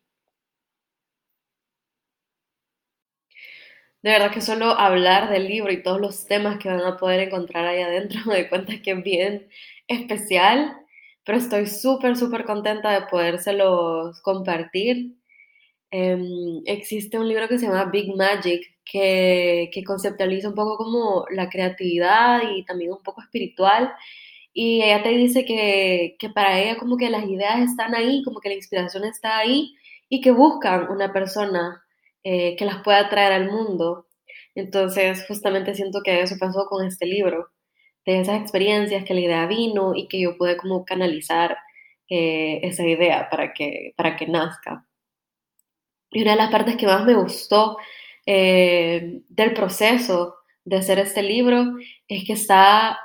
De 4.02 4.12
verdad 4.12 4.32
que 4.32 4.42
solo 4.42 4.68
hablar 4.80 5.30
del 5.30 5.48
libro 5.48 5.72
y 5.72 5.84
todos 5.84 6.00
los 6.00 6.26
temas 6.26 6.58
que 6.58 6.70
van 6.70 6.82
a 6.82 6.98
poder 6.98 7.20
encontrar 7.20 7.66
ahí 7.68 7.82
adentro 7.82 8.20
me 8.26 8.36
doy 8.36 8.50
cuenta 8.50 8.82
que 8.82 8.92
es 8.92 9.04
bien 9.04 9.48
especial, 9.88 10.74
pero 11.26 11.38
estoy 11.38 11.68
súper, 11.68 12.16
súper 12.16 12.46
contenta 12.46 12.92
de 12.92 13.08
podérselos 13.08 14.22
compartir. 14.22 15.16
Em, 15.92 16.62
existe 16.66 17.20
un 17.20 17.28
libro 17.28 17.48
que 17.48 17.60
se 17.60 17.68
llama 17.68 17.86
Big 17.86 18.16
Magic 18.16 18.62
que, 18.86 19.70
que 19.74 19.84
conceptualiza 19.84 20.50
un 20.50 20.56
poco 20.56 20.78
como 20.78 21.26
la 21.32 21.50
creatividad 21.50 22.42
y 22.56 22.66
también 22.66 22.94
un 22.94 23.04
poco 23.04 23.22
espiritual. 23.22 23.92
Y 24.54 24.82
ella 24.84 25.04
te 25.04 25.10
dice 25.10 25.46
que, 25.46 26.16
que 26.20 26.30
para 26.30 26.60
ella 26.60 26.78
como 26.78 26.98
que 26.98 27.10
las 27.10 27.26
ideas 27.28 27.60
están 27.62 27.96
ahí, 27.96 28.24
como 28.24 28.40
que 28.42 28.50
la 28.50 28.56
inspiración 28.56 29.04
está 29.06 29.40
ahí 29.40 29.76
y 30.10 30.22
que 30.22 30.32
buscan 30.32 30.90
una 30.92 31.14
persona 31.14 31.84
eh, 32.24 32.56
que 32.58 32.66
las 32.66 32.84
pueda 32.84 33.10
traer 33.10 33.34
al 33.34 33.52
mundo. 33.52 34.08
Entonces, 34.56 35.26
justamente 35.28 35.76
siento 35.76 36.02
que 36.04 36.22
eso 36.22 36.36
pasó 36.40 36.66
con 36.68 36.86
este 36.86 37.06
libro, 37.06 37.50
de 38.06 38.22
esas 38.22 38.42
experiencias 38.42 39.06
que 39.06 39.14
la 39.14 39.20
idea 39.22 39.48
vino 39.48 39.94
y 39.96 40.08
que 40.08 40.20
yo 40.22 40.38
pude 40.38 40.58
como 40.58 40.86
canalizar 40.86 41.58
eh, 42.10 42.60
esa 42.64 42.86
idea 42.88 43.30
para 43.30 43.54
que, 43.54 43.94
para 43.98 44.16
que 44.16 44.28
nazca. 44.28 44.86
Y 46.12 46.22
una 46.24 46.32
de 46.32 46.38
las 46.38 46.52
partes 46.52 46.76
que 46.78 46.88
más 46.88 47.06
me 47.06 47.14
gustó 47.14 47.78
eh, 48.26 49.22
del 49.30 49.54
proceso 49.54 50.36
de 50.66 50.78
hacer 50.78 51.00
este 51.00 51.22
libro 51.24 51.78
es 52.08 52.26
que 52.26 52.34
está 52.34 53.00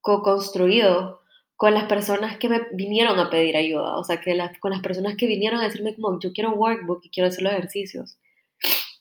co-construido 0.00 1.20
con 1.56 1.74
las 1.74 1.84
personas 1.84 2.38
que 2.38 2.48
me 2.48 2.60
vinieron 2.72 3.18
a 3.20 3.30
pedir 3.30 3.56
ayuda, 3.56 3.96
o 3.96 4.04
sea, 4.04 4.20
que 4.20 4.36
con 4.60 4.72
las 4.72 4.82
personas 4.82 5.16
que 5.16 5.26
vinieron 5.26 5.60
a 5.60 5.64
decirme 5.64 5.94
como, 5.94 6.18
yo 6.20 6.32
quiero 6.32 6.52
un 6.52 6.58
workbook 6.58 7.04
y 7.04 7.10
quiero 7.10 7.28
hacer 7.28 7.44
los 7.44 7.52
ejercicios. 7.52 8.18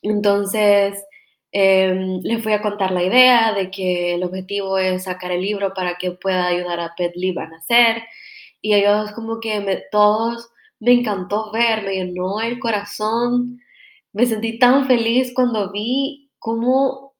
Entonces, 0.01 1.03
eh, 1.51 1.93
les 2.23 2.43
voy 2.43 2.53
a 2.53 2.61
contar 2.61 2.91
la 2.91 3.03
idea 3.03 3.53
de 3.53 3.69
que 3.71 4.15
el 4.15 4.23
objetivo 4.23 4.77
es 4.77 5.03
sacar 5.03 5.31
el 5.31 5.41
libro 5.41 5.73
para 5.73 5.95
que 5.97 6.11
pueda 6.11 6.47
ayudar 6.47 6.79
a 6.79 6.93
PetLib 6.95 7.39
a 7.39 7.47
nacer. 7.47 8.03
Y 8.61 8.73
ellos 8.73 9.11
como 9.13 9.39
que 9.39 9.59
me, 9.61 9.83
todos 9.91 10.49
me 10.79 10.93
encantó 10.93 11.51
ver, 11.51 11.83
me 11.83 11.93
llenó 11.95 12.41
el 12.41 12.59
corazón. 12.59 13.59
Me 14.13 14.25
sentí 14.25 14.59
tan 14.59 14.87
feliz 14.87 15.33
cuando 15.35 15.71
vi 15.71 16.31
cómo 16.39 17.15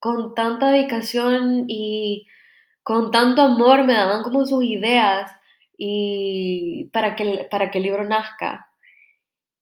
con 0.00 0.34
tanta 0.34 0.72
dedicación 0.72 1.66
y 1.68 2.26
con 2.82 3.10
tanto 3.12 3.42
amor 3.42 3.84
me 3.84 3.94
daban 3.94 4.22
como 4.24 4.44
sus 4.46 4.64
ideas 4.64 5.30
y 5.78 6.86
para 6.92 7.14
que, 7.16 7.48
para 7.50 7.70
que 7.70 7.78
el 7.78 7.84
libro 7.84 8.04
nazca. 8.04 8.71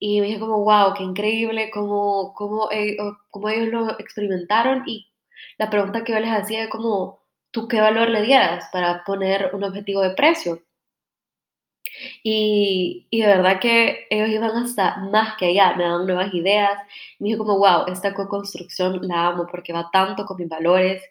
Y 0.00 0.20
me 0.20 0.28
dije 0.28 0.40
como, 0.40 0.64
wow, 0.64 0.94
qué 0.94 1.04
increíble 1.04 1.70
cómo, 1.70 2.32
cómo, 2.34 2.70
eh, 2.72 2.96
cómo 3.30 3.48
ellos 3.50 3.68
lo 3.68 4.00
experimentaron 4.00 4.82
y 4.86 5.10
la 5.58 5.70
pregunta 5.70 6.04
que 6.04 6.12
yo 6.12 6.20
les 6.20 6.30
hacía 6.30 6.64
es 6.64 6.70
como, 6.70 7.20
¿tú 7.50 7.68
qué 7.68 7.80
valor 7.80 8.08
le 8.08 8.22
dieras 8.22 8.68
para 8.72 9.04
poner 9.04 9.50
un 9.54 9.64
objetivo 9.64 10.00
de 10.02 10.10
precio? 10.14 10.62
Y, 12.22 13.06
y, 13.10 13.20
de 13.20 13.26
verdad 13.26 13.60
que 13.60 14.06
ellos 14.10 14.30
iban 14.30 14.56
hasta 14.56 14.96
más 15.10 15.36
que 15.36 15.46
allá, 15.46 15.74
me 15.76 15.84
daban 15.84 16.06
nuevas 16.06 16.32
ideas. 16.34 16.78
Me 17.18 17.26
dije 17.28 17.38
como, 17.38 17.58
wow, 17.58 17.86
esta 17.88 18.14
co-construcción 18.14 19.00
la 19.06 19.28
amo 19.28 19.46
porque 19.50 19.72
va 19.72 19.90
tanto 19.92 20.24
con 20.24 20.36
mis 20.38 20.48
valores. 20.48 21.02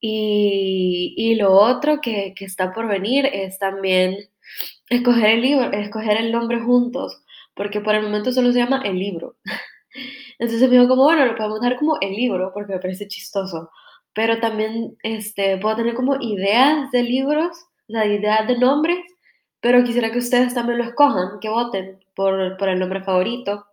Y, 0.00 1.14
y 1.16 1.34
lo 1.36 1.52
otro 1.52 2.00
que, 2.00 2.34
que, 2.34 2.44
está 2.46 2.72
por 2.72 2.88
venir 2.88 3.26
es 3.26 3.58
también 3.58 4.16
escoger 4.88 5.26
el 5.30 5.42
libro, 5.42 5.72
escoger 5.72 6.16
el 6.18 6.32
nombre 6.32 6.60
juntos, 6.60 7.22
porque 7.54 7.80
por 7.80 7.94
el 7.94 8.02
momento 8.02 8.32
solo 8.32 8.52
se 8.52 8.58
llama 8.58 8.82
el 8.84 8.98
libro. 8.98 9.36
Entonces 10.38 10.68
me 10.68 10.76
dijo 10.76 10.88
como, 10.88 11.04
bueno, 11.04 11.26
lo 11.26 11.36
podemos 11.36 11.60
dar 11.60 11.76
como 11.76 11.98
el 12.00 12.12
libro, 12.12 12.52
porque 12.54 12.72
me 12.74 12.78
parece 12.80 13.08
chistoso. 13.08 13.70
Pero 14.14 14.40
también 14.40 14.96
este, 15.02 15.58
puedo 15.58 15.76
tener 15.76 15.94
como 15.94 16.16
ideas 16.20 16.90
de 16.90 17.02
libros, 17.02 17.56
o 17.88 17.92
sea, 17.92 18.06
ideas 18.06 18.46
de 18.48 18.58
nombres, 18.58 18.98
pero 19.60 19.84
quisiera 19.84 20.10
que 20.10 20.18
ustedes 20.18 20.54
también 20.54 20.78
lo 20.78 20.84
escojan, 20.84 21.38
que 21.40 21.48
voten 21.48 22.00
por, 22.14 22.56
por 22.56 22.68
el 22.68 22.78
nombre 22.78 23.02
favorito, 23.02 23.66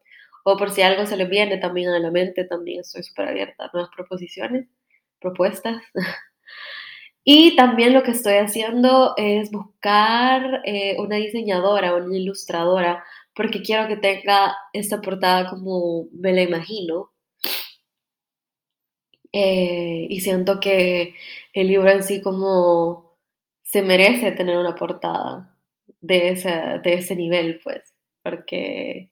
o 0.44 0.58
por 0.58 0.72
si 0.72 0.82
algo 0.82 1.06
se 1.06 1.18
les 1.18 1.30
viene 1.30 1.58
también 1.58 1.90
a 1.90 2.00
la 2.00 2.12
mente, 2.12 2.46
también 2.46 2.80
estoy 2.82 3.04
súper 3.04 3.28
abierta 3.28 3.66
a 3.66 3.70
nuevas 3.74 3.92
proposiciones, 3.96 4.68
propuestas. 5.20 5.82
y 7.24 7.56
también 7.56 7.94
lo 7.94 8.04
que 8.04 8.12
estoy 8.12 8.36
haciendo 8.36 9.14
es 9.18 9.52
buscar 9.52 10.62
eh, 10.66 10.96
una 11.00 11.18
diseñadora, 11.18 11.96
una 11.96 12.16
ilustradora, 12.16 13.04
porque 13.38 13.62
quiero 13.62 13.88
que 13.88 13.98
tenga 13.98 14.58
esta 14.74 15.00
portada 15.00 15.50
como 15.50 16.08
me 16.12 16.34
la 16.34 16.42
imagino. 16.42 17.12
Eh, 19.32 20.08
y 20.10 20.20
siento 20.22 20.60
que 20.60 21.14
el 21.54 21.68
libro 21.68 21.90
en 21.92 22.04
sí 22.04 22.22
como 22.22 23.18
se 23.62 23.84
merece 23.84 24.32
tener 24.32 24.58
una 24.58 24.76
portada 24.76 25.56
de 26.02 26.30
ese, 26.30 26.50
de 26.84 26.94
ese 26.94 27.16
nivel, 27.16 27.60
pues, 27.64 27.94
porque, 28.24 29.12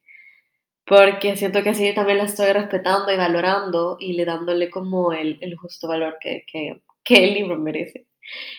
porque 0.86 1.36
siento 1.36 1.62
que 1.64 1.70
así 1.72 1.94
también 1.94 2.20
la 2.20 2.26
estoy 2.26 2.52
respetando 2.54 3.12
y 3.12 3.18
valorando 3.18 3.98
y 4.00 4.14
le 4.14 4.26
dándole 4.26 4.70
como 4.70 5.14
el, 5.14 5.38
el 5.42 5.56
justo 5.58 5.88
valor 5.88 6.18
que, 6.22 6.46
que, 6.52 6.82
que, 7.04 7.26
el 7.26 7.34
libro 7.36 7.58
merece. 7.58 8.08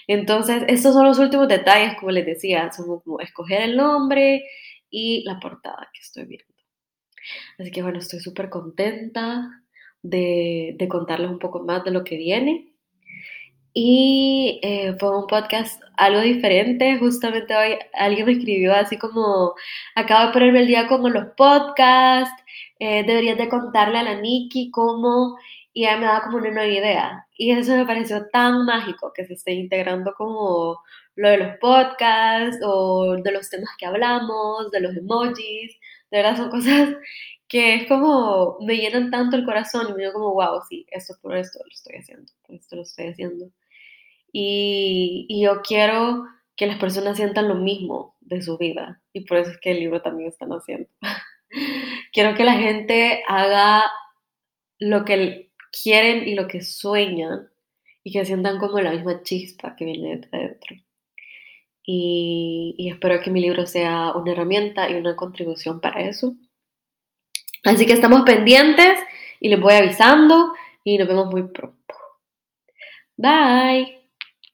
Entonces, 0.07 0.65
estos 0.69 0.95
son 0.95 1.07
los 1.07 1.19
últimos 1.19 1.49
detalles, 1.49 1.97
como 1.99 2.13
les 2.13 2.27
decía, 2.27 2.71
son 2.73 3.01
como 3.01 3.21
escoger 3.21 3.63
el 3.63 3.77
nombre 3.77 4.45
y 4.91 5.25
la 5.25 5.39
portada 5.41 5.89
que 5.93 6.01
estoy 6.01 6.25
viendo. 6.27 6.55
Así 7.59 7.71
que 7.71 7.83
bueno, 7.83 7.99
estoy 7.99 8.21
súper 8.21 8.51
contenta 8.51 9.63
de, 10.03 10.75
de 10.79 10.89
contarles 10.89 11.31
un 11.31 11.39
poco 11.39 11.65
más 11.65 11.85
de 11.85 11.91
lo 11.91 12.05
que 12.05 12.17
viene. 12.17 12.73
Y 13.79 14.59
eh, 14.63 14.97
fue 14.99 15.19
un 15.19 15.27
podcast 15.27 15.83
algo 15.99 16.21
diferente. 16.23 16.99
Justamente 16.99 17.55
hoy 17.55 17.77
alguien 17.93 18.25
me 18.27 18.33
escribió 18.33 18.75
así 18.75 18.97
como, 18.97 19.55
acabo 19.95 20.29
de 20.29 20.33
ponerme 20.33 20.61
el 20.61 20.67
día 20.67 20.87
con 20.87 21.13
los 21.13 21.27
podcasts, 21.37 22.43
eh, 22.79 23.05
deberías 23.05 23.37
de 23.37 23.51
contarle 23.51 23.99
a 23.99 24.03
la 24.03 24.15
Nikki 24.15 24.71
cómo, 24.71 25.37
y 25.75 25.85
ella 25.85 25.99
me 25.99 26.07
da 26.07 26.23
como 26.23 26.39
una 26.39 26.51
nueva 26.51 26.67
idea. 26.73 27.27
Y 27.37 27.51
eso 27.51 27.77
me 27.77 27.85
pareció 27.85 28.27
tan 28.29 28.65
mágico 28.65 29.13
que 29.15 29.27
se 29.27 29.35
esté 29.35 29.53
integrando 29.53 30.15
como 30.15 30.79
lo 31.17 31.31
de 31.31 31.39
los 31.39 31.57
podcasts 31.59 32.59
o 32.63 33.17
de 33.17 33.33
los 33.33 33.51
temas 33.51 33.71
que 33.79 33.87
hablamos, 33.87 34.71
de 34.71 34.81
los 34.81 34.97
emojis. 34.97 35.79
De 36.11 36.19
verdad 36.19 36.37
son 36.37 36.51
cosas 36.51 36.97
que 37.49 37.75
es 37.75 37.89
como, 37.89 38.59
me 38.61 38.77
llenan 38.77 39.11
tanto 39.11 39.37
el 39.37 39.45
corazón 39.45 39.89
y 39.89 39.93
me 39.93 40.01
digo 40.01 40.15
como, 40.15 40.35
wow, 40.35 40.61
sí, 40.69 40.87
esto 40.91 41.15
por 41.23 41.37
esto 41.37 41.61
lo 41.65 41.71
estoy 41.71 41.97
haciendo, 41.97 42.33
por 42.47 42.57
esto 42.57 42.77
lo 42.77 42.83
estoy 42.83 43.09
haciendo. 43.09 43.51
Y, 44.33 45.27
yo 45.43 45.63
quiero 45.63 46.27
que 46.57 46.67
las 46.67 46.79
personas 46.79 47.17
sientan 47.17 47.49
lo 47.49 47.55
mismo 47.55 48.17
de 48.21 48.43
su 48.43 48.59
vida. 48.59 49.03
Y 49.13 49.23
por 49.23 49.39
eso 49.39 49.51
es 49.51 49.59
que 49.59 49.71
el 49.73 49.81
libro 49.81 50.03
también 50.03 50.29
están 50.29 50.51
haciendo. 50.51 50.89
quiero 52.13 52.35
que 52.35 52.45
la 52.45 52.55
gente 52.55 53.23
haga 53.29 53.85
lo 54.79 55.05
que 55.05 55.53
quieren 55.83 56.29
y 56.29 56.35
lo 56.35 56.49
que 56.49 56.63
sueñan 56.63 57.49
y 58.03 58.13
que 58.13 58.25
sientan 58.25 58.59
como 58.59 58.81
la 58.81 58.93
misma 58.93 59.23
chispa 59.23 59.77
que 59.77 59.85
viene 59.85 60.19
de 60.19 60.29
adentro. 60.33 60.77
Y, 61.89 62.89
espero 62.91 63.21
que 63.21 63.31
mi 63.31 63.41
libro 63.41 63.65
sea 63.65 64.13
una 64.13 64.33
herramienta 64.33 64.91
y 64.91 64.95
una 64.95 65.15
contribución 65.15 65.81
para 65.81 66.01
eso. 66.01 66.35
Así 67.65 67.87
que 67.87 67.93
estamos 67.93 68.23
pendientes 68.23 68.99
y 69.41 69.49
les 69.49 69.61
voy 69.61 69.75
avisando 69.75 70.53
y 70.83 70.99
nos 70.99 71.09
vemos 71.09 71.27
muy 71.27 71.45
pronto. 71.45 71.95
Bye. 73.17 73.96